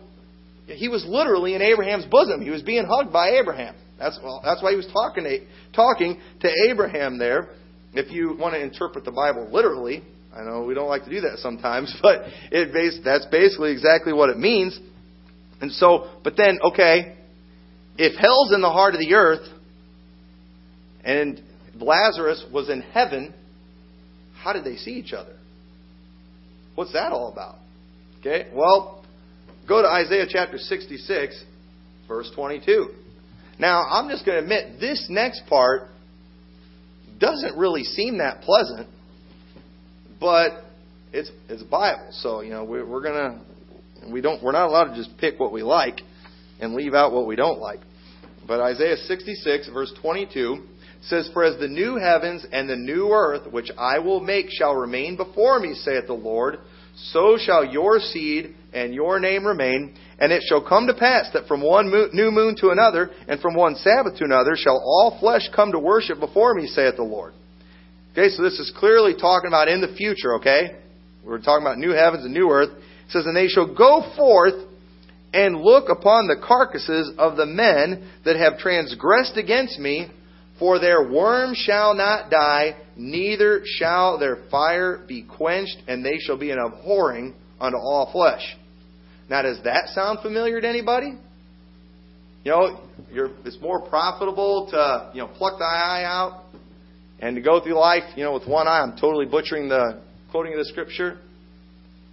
[0.66, 2.42] he was literally in Abraham's bosom.
[2.42, 3.74] He was being hugged by Abraham.
[3.98, 5.38] That's well, that's why he was talking to,
[5.74, 7.50] talking to Abraham there.
[7.94, 10.04] If you want to interpret the Bible literally,
[10.34, 14.12] I know we don't like to do that sometimes, but it base, that's basically exactly
[14.12, 14.78] what it means.
[15.60, 17.16] And so, but then, okay,
[17.96, 19.48] if hell's in the heart of the earth,
[21.08, 21.40] and
[21.80, 23.32] Lazarus was in heaven,
[24.36, 25.34] how did they see each other?
[26.74, 27.56] What's that all about?
[28.20, 29.02] Okay, well,
[29.66, 31.44] go to Isaiah chapter 66,
[32.06, 32.88] verse 22.
[33.58, 35.88] Now, I'm just going to admit, this next part
[37.18, 38.88] doesn't really seem that pleasant,
[40.20, 40.64] but
[41.12, 43.40] it's it's Bible, so you know we're, we're gonna
[44.12, 46.00] we don't we're not allowed to just pick what we like
[46.60, 47.80] and leave out what we don't like.
[48.46, 50.64] But Isaiah 66 verse 22
[51.02, 54.74] says, For as the new heavens and the new earth, which I will make, shall
[54.74, 56.58] remain before me, saith the Lord,
[56.96, 59.96] so shall your seed and your name remain.
[60.18, 63.54] And it shall come to pass that from one new moon to another, and from
[63.54, 67.34] one Sabbath to another, shall all flesh come to worship before me, saith the Lord.
[68.12, 70.80] Okay, so this is clearly talking about in the future, okay?
[71.24, 72.70] We're talking about new heavens and new earth.
[72.70, 74.54] It says, And they shall go forth
[75.32, 80.10] and look upon the carcasses of the men that have transgressed against me,
[80.58, 86.36] for their worm shall not die, neither shall their fire be quenched, and they shall
[86.36, 88.56] be an abhorring unto all flesh.
[89.30, 91.18] Now, does that sound familiar to anybody?
[92.44, 92.80] You know,
[93.44, 96.44] it's more profitable to you know pluck the eye out
[97.20, 98.80] and to go through life, you know, with one eye.
[98.80, 101.18] I'm totally butchering the quoting of the scripture.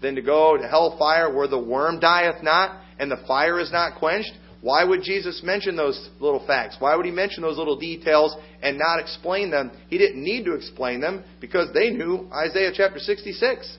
[0.01, 3.97] Than to go to hellfire where the worm dieth not and the fire is not
[3.97, 4.33] quenched.
[4.65, 6.77] Why would Jesus mention those little facts?
[6.79, 9.69] Why would he mention those little details and not explain them?
[9.89, 13.77] He didn't need to explain them because they knew Isaiah chapter 66.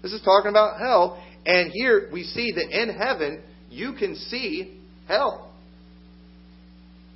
[0.00, 1.20] This is talking about hell.
[1.44, 5.52] And here we see that in heaven, you can see hell.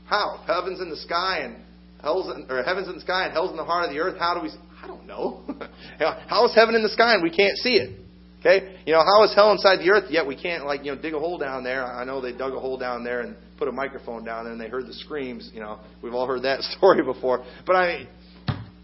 [0.07, 0.43] How?
[0.45, 1.63] Heaven's in the sky and
[2.01, 4.19] hell's in, or heaven's in the sky and hell's in the heart of the earth,
[4.19, 4.51] how do we
[4.83, 5.43] I don't know.
[6.27, 8.02] how is heaven in the sky and we can't see it?
[8.43, 8.77] Okay?
[8.87, 11.15] You know, how is hell inside the earth yet we can't like, you know, dig
[11.15, 11.87] a hole down there.
[11.87, 14.61] I know they dug a hole down there and put a microphone down there and
[14.61, 15.79] they heard the screams, you know.
[16.03, 17.45] We've all heard that story before.
[17.65, 18.09] But I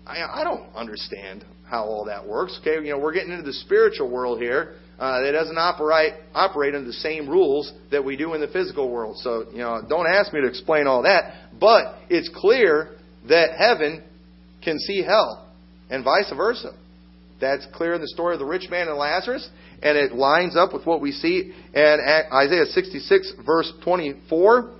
[0.07, 2.59] I, I don't understand how all that works.
[2.62, 4.77] Okay, you know, we're getting into the spiritual world here.
[4.99, 8.90] Uh, that doesn't operate operate under the same rules that we do in the physical
[8.90, 9.16] world.
[9.18, 11.51] So, you know, don't ask me to explain all that.
[11.61, 12.97] But it's clear
[13.29, 14.03] that heaven
[14.64, 15.53] can see hell,
[15.90, 16.73] and vice versa.
[17.40, 19.48] That's clear in the story of the rich man and Lazarus,
[19.83, 24.70] and it lines up with what we see in Isaiah 66, verse 24,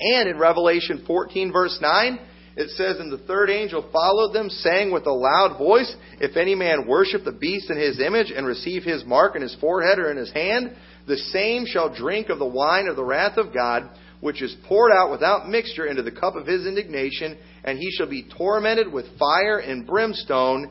[0.00, 2.18] and in Revelation 14, verse 9.
[2.56, 6.56] It says, And the third angel followed them, saying with a loud voice, If any
[6.56, 10.10] man worship the beast in his image, and receive his mark in his forehead or
[10.10, 13.88] in his hand, the same shall drink of the wine of the wrath of God,
[14.20, 18.08] which is poured out without mixture into the cup of his indignation, and he shall
[18.08, 20.70] be tormented with fire and brimstone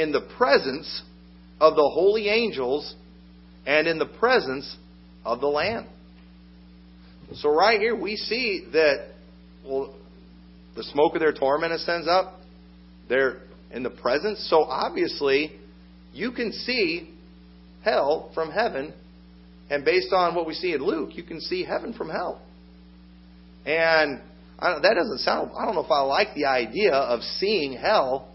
[0.00, 1.02] in the presence
[1.60, 2.94] of the holy angels
[3.66, 4.76] and in the presence
[5.24, 5.86] of the Lamb.
[7.34, 9.08] So, right here, we see that,
[9.64, 9.94] well,
[10.74, 12.40] the smoke of their torment ascends up.
[13.08, 14.48] They're in the presence.
[14.48, 15.52] So, obviously,
[16.12, 17.14] you can see
[17.84, 18.94] hell from heaven.
[19.68, 22.42] And based on what we see in Luke, you can see heaven from hell.
[23.64, 24.20] And
[24.58, 28.29] that doesn't sound, I don't know if I like the idea of seeing hell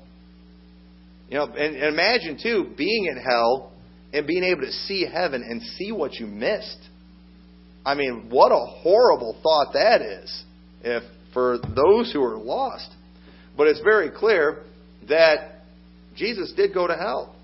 [1.29, 3.71] you know, and, and imagine too being in hell
[4.13, 6.77] and being able to see heaven and see what you missed.
[7.85, 10.43] I mean, what a horrible thought that is
[10.83, 12.89] if for those who are lost.
[13.57, 14.63] But it's very clear
[15.09, 15.61] that
[16.15, 17.35] Jesus did go to hell.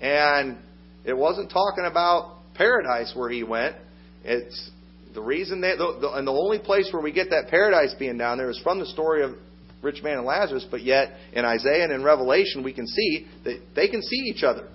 [0.00, 0.58] And
[1.04, 3.76] it wasn't talking about paradise where he went.
[4.24, 4.70] It's
[5.14, 8.50] the reason that, and the only place where we get that paradise being down there
[8.50, 9.34] is from the story of
[9.82, 13.60] rich man and Lazarus, but yet in Isaiah and in Revelation we can see that
[13.74, 14.68] they can see each other.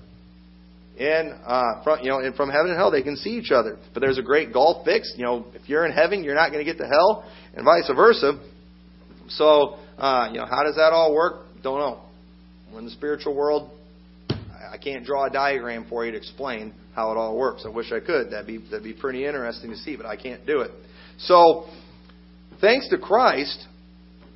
[0.98, 3.78] In uh, from you know, and from heaven and hell they can see each other.
[3.94, 5.14] But there's a great gulf fixed.
[5.18, 7.24] You know, if you're in heaven, you're not going to get to hell,
[7.56, 8.40] and vice versa.
[9.30, 11.46] So, uh, you know, how does that all work?
[11.62, 12.02] Don't know.
[12.72, 13.72] We're in the spiritual world.
[14.30, 17.64] I can't draw a diagram for you to explain how it all works.
[17.66, 18.32] I wish I could.
[18.32, 20.72] That'd be that'd be pretty interesting to see, but I can't do it.
[21.20, 21.66] So,
[22.60, 23.66] thanks to Christ,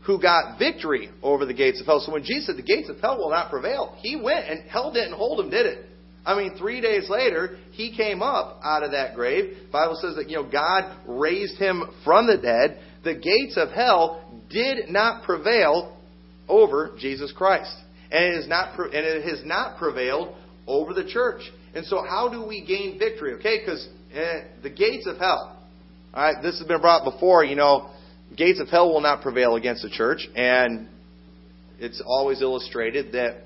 [0.03, 1.99] who got victory over the gates of hell.
[1.99, 4.91] So when Jesus said the gates of hell will not prevail, he went and hell
[4.91, 5.85] didn't hold him, did it?
[6.25, 9.55] I mean, three days later, he came up out of that grave.
[9.65, 12.79] The Bible says that, you know, God raised him from the dead.
[13.03, 15.97] The gates of hell did not prevail
[16.47, 17.75] over Jesus Christ.
[18.11, 20.35] And it, is not, and it has not prevailed
[20.67, 21.41] over the church.
[21.73, 23.33] And so how do we gain victory?
[23.35, 25.57] Okay, because eh, the gates of hell.
[26.13, 27.89] All right, this has been brought before, you know,
[28.36, 30.88] gates of hell will not prevail against the church, and
[31.80, 33.44] it's always illustrated that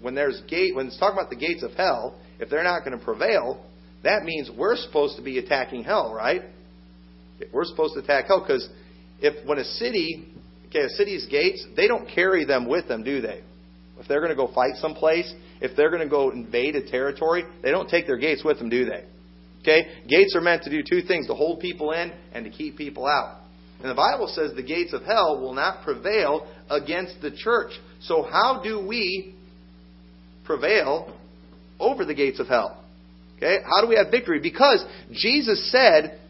[0.00, 2.98] when there's gate when it's talking about the gates of hell, if they're not going
[2.98, 3.64] to prevail,
[4.02, 6.42] that means we're supposed to be attacking hell, right?
[7.52, 8.68] We're supposed to attack hell because
[9.20, 10.26] if when a city,
[10.68, 13.42] okay, a city's gates, they don't carry them with them, do they?
[13.98, 17.44] If they're going to go fight someplace, if they're going to go invade a territory,
[17.62, 19.04] they don't take their gates with them, do they?
[19.60, 19.86] Okay?
[20.08, 23.06] Gates are meant to do two things to hold people in and to keep people
[23.06, 23.41] out.
[23.82, 27.72] And the Bible says the gates of hell will not prevail against the church.
[28.02, 29.34] So, how do we
[30.44, 31.12] prevail
[31.80, 32.84] over the gates of hell?
[33.36, 33.58] Okay?
[33.64, 34.38] How do we have victory?
[34.40, 36.20] Because Jesus said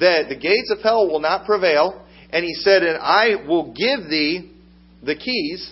[0.00, 4.08] that the gates of hell will not prevail, and he said, And I will give
[4.08, 4.50] thee
[5.04, 5.70] the keys.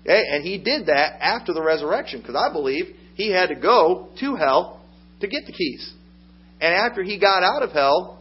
[0.00, 0.24] Okay?
[0.32, 4.34] And he did that after the resurrection, because I believe he had to go to
[4.34, 4.80] hell
[5.20, 5.92] to get the keys.
[6.60, 8.18] And after he got out of hell,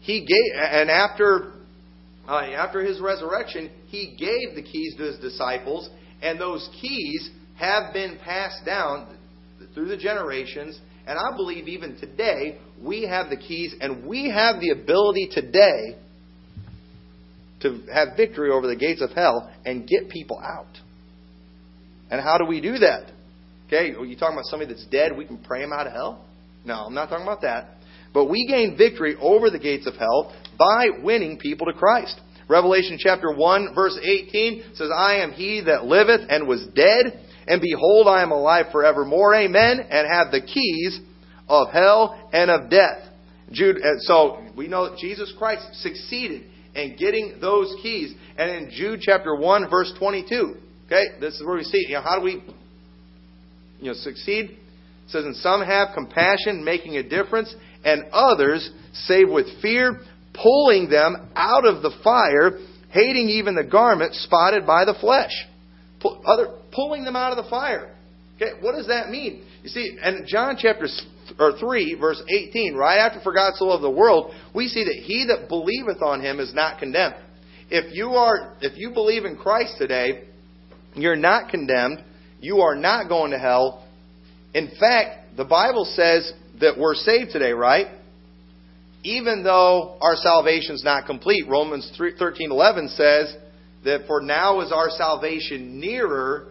[0.00, 1.52] he gave, and after
[2.28, 5.88] uh, after his resurrection, he gave the keys to his disciples,
[6.22, 9.16] And those keys have been passed down
[9.74, 10.78] through the generations.
[11.06, 15.96] And I believe even today, we have the keys and we have the ability today
[17.60, 20.78] to have victory over the gates of hell and get people out.
[22.10, 23.12] And how do we do that?
[23.66, 26.24] Okay, are you talking about somebody that's dead, we can pray him out of hell?
[26.64, 27.75] No, I'm not talking about that.
[28.12, 32.20] But we gain victory over the gates of hell by winning people to Christ.
[32.48, 37.60] Revelation chapter 1 verse 18 says, I am he that liveth and was dead, and
[37.60, 39.34] behold, I am alive forevermore.
[39.34, 39.80] Amen.
[39.80, 41.00] And have the keys
[41.48, 43.02] of hell and of death.
[43.52, 48.14] Jude, so we know that Jesus Christ succeeded in getting those keys.
[48.36, 52.02] And in Jude chapter 1 verse 22, okay, this is where we see, you know,
[52.02, 52.42] how do we,
[53.80, 54.50] you know, succeed?
[54.50, 57.54] It says, and some have compassion, making a difference,
[57.86, 60.00] and others save with fear,
[60.34, 62.58] pulling them out of the fire,
[62.90, 65.32] hating even the garment spotted by the flesh.
[66.26, 67.94] Other, pulling them out of the fire.
[68.36, 69.44] Okay, what does that mean?
[69.62, 70.86] You see, in John chapter
[71.38, 75.02] or 3, verse 18, right after for God so loved the world, we see that
[75.02, 77.14] he that believeth on him is not condemned.
[77.70, 80.24] If you are if you believe in Christ today,
[80.94, 82.04] you're not condemned.
[82.40, 83.86] You are not going to hell.
[84.54, 87.88] In fact, the Bible says that we're saved today, right?
[89.02, 93.36] Even though our salvation is not complete, Romans 13:11 says
[93.84, 96.48] that for now is our salvation nearer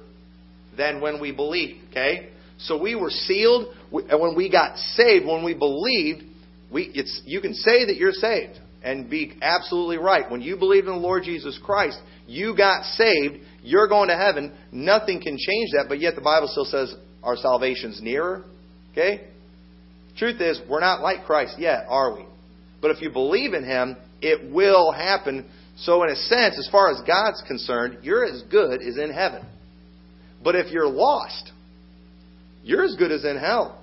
[0.77, 1.79] than when we believed.
[1.91, 2.29] Okay,
[2.59, 6.23] so we were sealed, and when we got saved, when we believed,
[6.71, 10.29] we it's you can say that you're saved and be absolutely right.
[10.29, 13.39] When you believed in the Lord Jesus Christ, you got saved.
[13.63, 14.55] You're going to heaven.
[14.71, 18.43] Nothing can change that, but yet the Bible still says our salvation's nearer.
[18.91, 19.27] Okay?
[20.17, 22.25] Truth is, we're not like Christ yet, are we?
[22.81, 25.45] But if you believe in Him, it will happen.
[25.77, 29.45] So, in a sense, as far as God's concerned, you're as good as in heaven.
[30.43, 31.51] But if you're lost,
[32.63, 33.81] you're as good as in hell.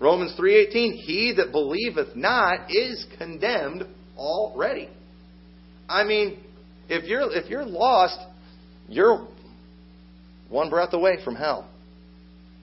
[0.00, 3.86] Romans 3:18 He that believeth not is condemned
[4.16, 4.88] already.
[5.88, 6.38] I mean,
[6.88, 8.18] if you're if you're lost,
[8.88, 9.26] you're
[10.48, 11.68] one breath away from hell.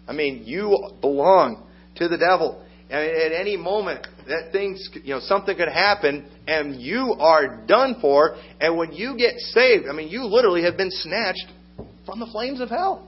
[0.08, 1.64] I mean, you belong
[1.96, 2.64] to the devil.
[2.92, 8.36] At any moment, that things, you know, something could happen and you are done for.
[8.60, 11.48] And when you get saved, I mean, you literally have been snatched
[12.06, 13.08] from the flames of hell.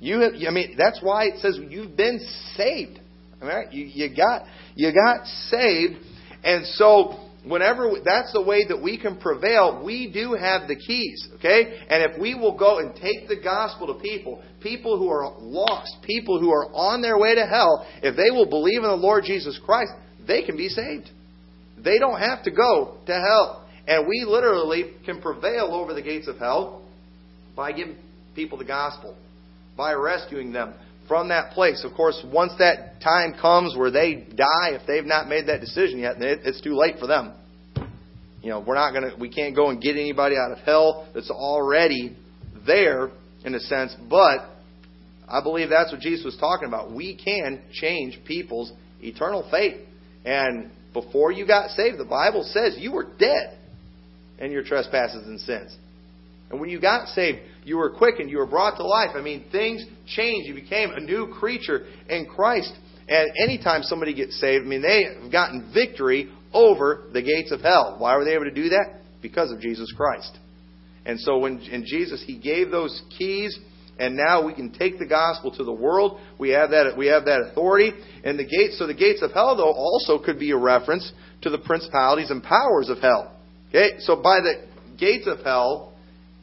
[0.00, 2.18] You have, I mean, that's why it says you've been
[2.56, 2.98] saved.
[3.40, 3.72] All right?
[3.72, 5.94] You, you got, you got saved.
[6.42, 11.28] And so, whenever that's the way that we can prevail, we do have the keys,
[11.36, 11.84] okay?
[11.88, 15.96] And if we will go and take the gospel to people, people who are lost,
[16.02, 19.24] people who are on their way to hell, if they will believe in the Lord
[19.24, 19.92] Jesus Christ,
[20.26, 21.10] they can be saved.
[21.82, 23.68] They don't have to go to hell.
[23.86, 26.82] And we literally can prevail over the gates of hell
[27.56, 27.96] by giving
[28.34, 29.16] people the gospel,
[29.76, 30.74] by rescuing them
[31.10, 31.84] from that place.
[31.84, 35.98] Of course, once that time comes where they die, if they've not made that decision
[35.98, 37.34] yet, it's too late for them.
[38.42, 41.28] You know, we're not to, we can't go and get anybody out of hell that's
[41.28, 42.16] already
[42.64, 43.10] there
[43.44, 44.50] in a sense, but
[45.28, 46.92] I believe that's what Jesus was talking about.
[46.92, 49.86] We can change people's eternal fate.
[50.24, 53.58] And before you got saved, the Bible says you were dead
[54.38, 55.76] in your trespasses and sins.
[56.50, 59.10] And when you got saved, you were quickened, you were brought to life.
[59.14, 60.48] I mean, things changed.
[60.48, 62.72] You became a new creature in Christ.
[63.08, 67.60] And anytime somebody gets saved, I mean, they have gotten victory over the gates of
[67.60, 67.96] hell.
[67.98, 69.00] Why were they able to do that?
[69.20, 70.38] Because of Jesus Christ.
[71.04, 73.58] And so when in Jesus, He gave those keys,
[73.98, 76.20] and now we can take the gospel to the world.
[76.38, 77.92] We have that we have that authority.
[78.24, 81.50] And the gates so the gates of hell though also could be a reference to
[81.50, 83.36] the principalities and powers of hell.
[83.68, 83.98] Okay?
[83.98, 84.66] So by the
[84.98, 85.89] gates of hell,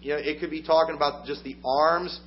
[0.02, 2.20] you know, it could be talking about just the arms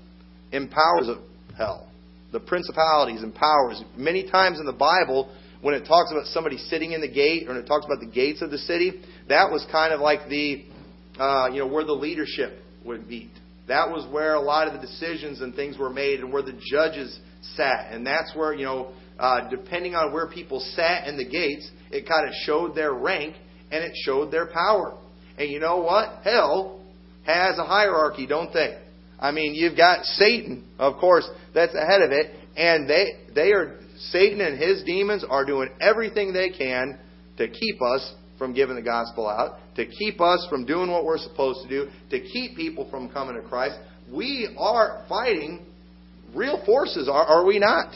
[0.52, 1.18] and powers of
[1.56, 1.90] hell,
[2.32, 3.82] the principalities and powers.
[3.96, 7.54] Many times in the Bible, when it talks about somebody sitting in the gate, or
[7.54, 10.64] when it talks about the gates of the city, that was kind of like the,
[11.18, 13.30] uh, you know, where the leadership would meet.
[13.68, 16.58] That was where a lot of the decisions and things were made, and where the
[16.70, 17.18] judges
[17.56, 17.92] sat.
[17.92, 22.08] And that's where, you know, uh, depending on where people sat in the gates, it
[22.08, 23.36] kind of showed their rank
[23.70, 24.96] and it showed their power.
[25.38, 26.22] And you know what?
[26.24, 26.79] Hell
[27.24, 28.78] has a hierarchy, don't they?
[29.18, 33.78] I mean, you've got Satan, of course, that's ahead of it, and they they are
[34.08, 36.98] Satan and his demons are doing everything they can
[37.36, 41.18] to keep us from giving the gospel out, to keep us from doing what we're
[41.18, 43.78] supposed to do, to keep people from coming to Christ.
[44.10, 45.66] We are fighting
[46.34, 47.94] real forces, are, are we not?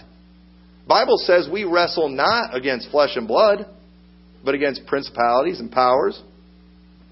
[0.87, 3.66] Bible says we wrestle not against flesh and blood,
[4.45, 6.22] but against principalities and powers,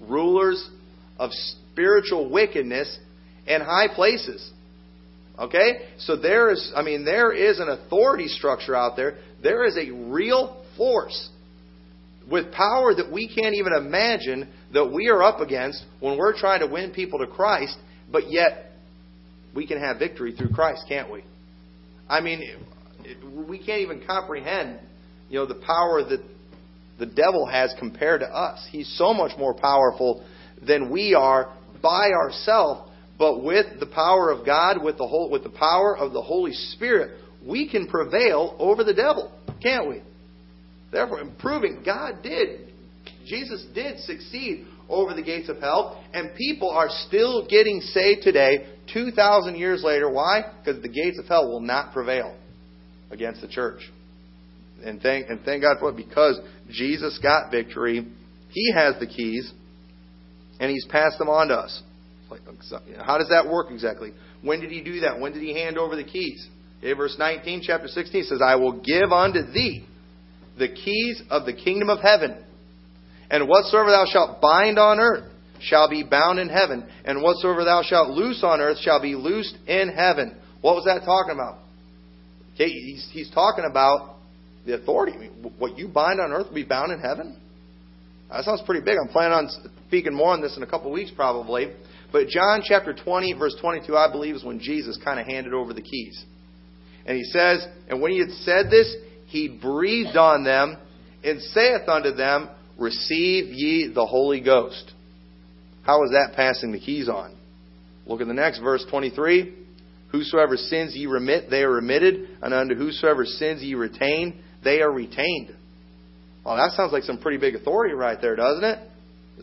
[0.07, 0.69] rulers
[1.17, 1.31] of
[1.73, 2.97] spiritual wickedness
[3.45, 4.49] in high places.
[5.37, 5.89] Okay?
[5.97, 9.17] So there is, I mean, there is an authority structure out there.
[9.41, 11.29] There is a real force
[12.29, 16.61] with power that we can't even imagine that we are up against when we're trying
[16.61, 17.77] to win people to Christ,
[18.11, 18.71] but yet
[19.53, 21.23] we can have victory through Christ, can't we?
[22.07, 22.41] I mean,
[23.47, 24.79] we can't even comprehend,
[25.29, 26.23] you know, the power that
[26.99, 28.65] the devil has compared to us.
[28.71, 30.25] He's so much more powerful
[30.65, 31.53] than we are
[31.83, 36.13] by ourselves, but with the power of God, with the whole, with the power of
[36.13, 39.31] the Holy Spirit, we can prevail over the devil,
[39.61, 40.01] can't we?
[40.91, 42.71] Therefore, proving God did,
[43.27, 48.67] Jesus did succeed over the gates of hell, and people are still getting saved today,
[48.93, 50.09] 2,000 years later.
[50.09, 50.41] Why?
[50.63, 52.37] Because the gates of hell will not prevail
[53.11, 53.81] against the church.
[54.83, 58.07] And thank, and thank God for it, because Jesus got victory.
[58.49, 59.51] He has the keys,
[60.59, 61.81] and He's passed them on to us.
[63.03, 64.11] How does that work exactly?
[64.41, 65.19] When did He do that?
[65.19, 66.47] When did He hand over the keys?
[66.79, 69.85] Okay, verse 19, chapter 16 says, I will give unto thee
[70.57, 72.43] the keys of the kingdom of heaven.
[73.29, 75.31] And whatsoever thou shalt bind on earth
[75.61, 79.55] shall be bound in heaven, and whatsoever thou shalt loose on earth shall be loosed
[79.65, 80.37] in heaven.
[80.61, 81.59] What was that talking about?
[82.53, 84.17] Okay, he's, he's talking about
[84.65, 85.29] the authority.
[85.57, 87.39] What you bind on earth will be bound in heaven?
[88.33, 88.97] That sounds pretty big.
[88.99, 89.49] I'm planning on
[89.87, 91.71] speaking more on this in a couple weeks probably.
[92.11, 95.71] But John chapter 20, verse 22, I believe, is when Jesus kind of handed over
[95.71, 96.23] the keys.
[97.05, 98.95] And he says, And when he had said this,
[99.27, 100.77] he breathed on them
[101.23, 104.91] and saith unto them, Receive ye the Holy Ghost.
[105.83, 107.35] How is that passing the keys on?
[108.07, 109.59] Look at the next verse 23.
[110.11, 114.91] Whosoever sins ye remit, they are remitted, and unto whosoever sins ye retain, they are
[114.91, 115.55] retained.
[116.45, 118.79] Well, that sounds like some pretty big authority right there, doesn't it?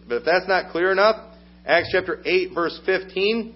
[0.08, 1.16] But if that's not clear enough,
[1.66, 3.54] Acts chapter 8, verse 15.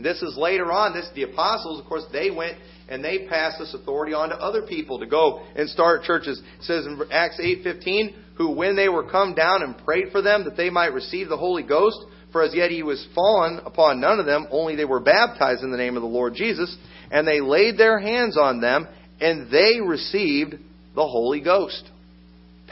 [0.00, 0.94] This is later on.
[0.94, 2.56] This the apostles, of course, they went
[2.88, 6.40] and they passed this authority on to other people to go and start churches.
[6.58, 10.44] It says in Acts 8:15, who when they were come down and prayed for them
[10.44, 11.98] that they might receive the Holy Ghost,
[12.32, 15.70] for as yet he was fallen upon none of them, only they were baptized in
[15.70, 16.74] the name of the Lord Jesus,
[17.10, 18.88] and they laid their hands on them,
[19.20, 20.54] and they received
[20.94, 21.88] the Holy Ghost.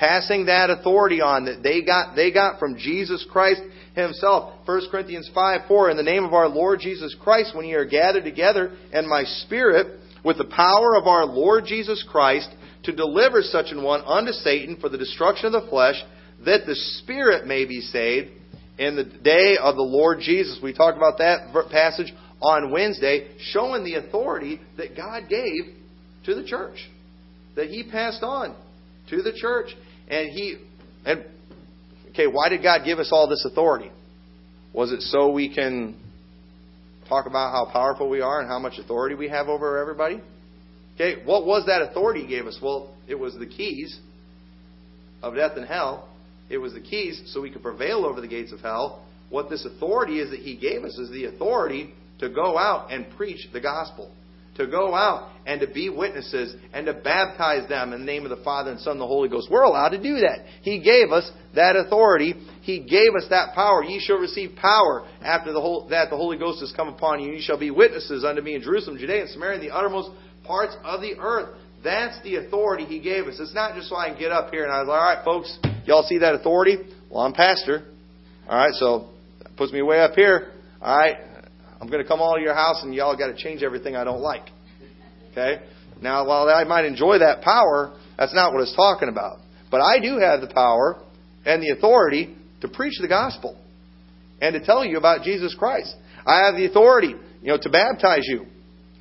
[0.00, 3.60] Passing that authority on that they got they got from Jesus Christ
[3.94, 4.54] himself.
[4.64, 7.84] 1 Corinthians 5 4, in the name of our Lord Jesus Christ, when ye are
[7.84, 12.48] gathered together, and my spirit, with the power of our Lord Jesus Christ,
[12.84, 16.02] to deliver such an one unto Satan for the destruction of the flesh,
[16.46, 18.30] that the spirit may be saved
[18.78, 20.60] in the day of the Lord Jesus.
[20.62, 25.74] We talked about that passage on Wednesday, showing the authority that God gave
[26.24, 26.88] to the church,
[27.54, 28.56] that He passed on
[29.10, 29.68] to the church.
[30.10, 30.56] And He,
[31.06, 31.24] and
[32.10, 33.90] Okay, why did God give us all this authority?
[34.72, 35.96] Was it so we can
[37.08, 40.20] talk about how powerful we are and how much authority we have over everybody?
[40.94, 42.58] Okay, what was that authority He gave us?
[42.60, 43.98] Well, it was the keys
[45.22, 46.08] of death and hell.
[46.48, 49.04] It was the keys so we could prevail over the gates of hell.
[49.28, 53.06] What this authority is that He gave us is the authority to go out and
[53.16, 54.12] preach the gospel
[54.60, 58.30] to go out and to be witnesses and to baptize them in the name of
[58.30, 59.48] the Father and Son and the Holy Ghost.
[59.50, 60.44] We're allowed to do that.
[60.62, 62.34] He gave us that authority.
[62.62, 63.82] He gave us that power.
[63.82, 67.32] Ye shall receive power after the whole, that the Holy Ghost has come upon you.
[67.32, 70.10] Ye shall be witnesses unto me in Jerusalem, Judea, and Samaria, and the uttermost
[70.44, 71.56] parts of the earth.
[71.82, 73.40] That's the authority He gave us.
[73.40, 75.24] It's not just so I can get up here and I was like, all right,
[75.24, 76.76] folks, y'all see that authority?
[77.10, 77.86] Well, I'm pastor.
[78.48, 79.08] All right, so
[79.42, 80.52] that puts me way up here.
[80.82, 81.16] All right,
[81.80, 84.04] I'm going to come all to your house and y'all got to change everything I
[84.04, 84.50] don't like.
[85.32, 85.62] Okay?
[86.02, 89.38] Now, while I might enjoy that power, that's not what it's talking about.
[89.70, 91.02] But I do have the power
[91.44, 93.58] and the authority to preach the gospel
[94.40, 95.94] and to tell you about Jesus Christ.
[96.26, 98.46] I have the authority, you know, to baptize you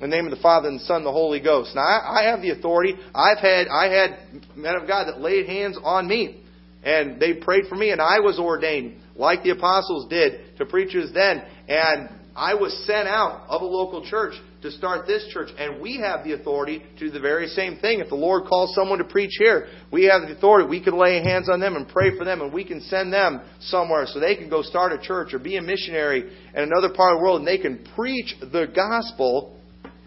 [0.00, 1.74] in the name of the Father and the Son and the Holy Ghost.
[1.74, 2.94] Now, I, I have the authority.
[3.14, 4.18] I've had I had
[4.56, 6.42] men of God that laid hands on me,
[6.82, 11.10] and they prayed for me, and I was ordained like the apostles did to preachers
[11.12, 11.42] then.
[11.68, 12.08] And
[12.40, 14.32] I was sent out of a local church
[14.62, 18.00] to start this church, and we have the authority to do the very same thing.
[18.00, 20.66] If the Lord calls someone to preach here, we have the authority.
[20.66, 23.42] We can lay hands on them and pray for them, and we can send them
[23.60, 27.12] somewhere so they can go start a church or be a missionary in another part
[27.12, 29.60] of the world, and they can preach the gospel,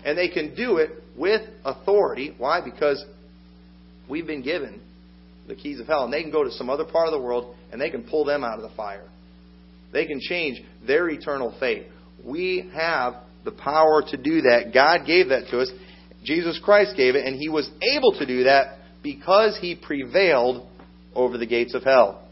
[0.04, 2.34] and they can do it with authority.
[2.40, 2.62] Why?
[2.62, 3.06] Because
[4.10, 4.82] we've been given
[5.48, 7.56] the keys of hell, and they can go to some other part of the world,
[7.72, 9.08] and they can pull them out of the fire.
[9.92, 11.90] They can change their eternal fate.
[12.26, 14.72] We have the power to do that.
[14.74, 15.72] God gave that to us.
[16.24, 20.68] Jesus Christ gave it, and He was able to do that because He prevailed
[21.14, 22.28] over the gates of hell.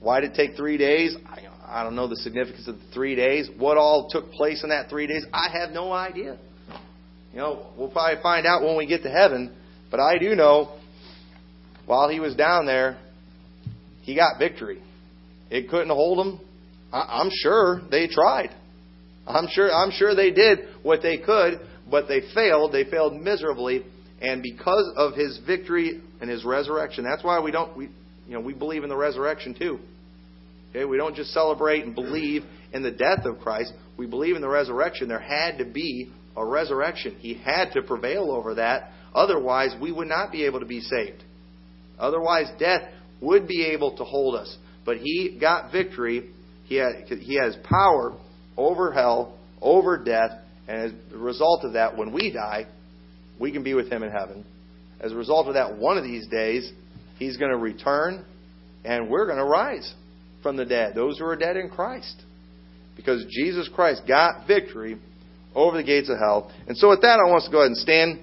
[0.00, 1.16] Why did it take three days?
[1.68, 3.48] I, don't know the significance of the three days.
[3.56, 6.38] What all took place in that three days, I have no idea.
[7.32, 9.54] You know, we'll probably find out when we get to heaven.
[9.90, 10.76] But I do know,
[11.86, 12.98] while he was down there,
[14.02, 14.82] he got victory.
[15.50, 16.40] It couldn't hold him.
[16.92, 18.50] I'm sure they tried.
[19.26, 19.72] I'm sure.
[19.72, 21.60] I'm sure they did what they could,
[21.90, 22.72] but they failed.
[22.72, 23.84] They failed miserably.
[24.20, 27.76] And because of his victory and his resurrection, that's why we don't.
[27.76, 27.86] We,
[28.26, 29.78] you know, we believe in the resurrection too.
[30.70, 33.72] Okay, we don't just celebrate and believe in the death of Christ.
[33.96, 35.08] We believe in the resurrection.
[35.08, 37.16] There had to be a resurrection.
[37.18, 38.92] He had to prevail over that.
[39.14, 41.24] Otherwise, we would not be able to be saved.
[41.98, 42.82] Otherwise, death
[43.20, 44.56] would be able to hold us.
[44.84, 46.30] But he got victory.
[46.70, 46.76] He,
[47.16, 48.16] he has power
[48.56, 50.30] over hell, over death,
[50.68, 52.66] and as a result of that, when we die,
[53.40, 54.46] we can be with him in heaven.
[55.00, 56.70] As a result of that, one of these days,
[57.18, 58.24] he's going to return,
[58.84, 59.92] and we're going to rise
[60.44, 62.22] from the dead, those who are dead in Christ.
[62.94, 64.96] Because Jesus Christ got victory
[65.56, 66.52] over the gates of hell.
[66.68, 68.20] And so, with that, I want us to go ahead and stand.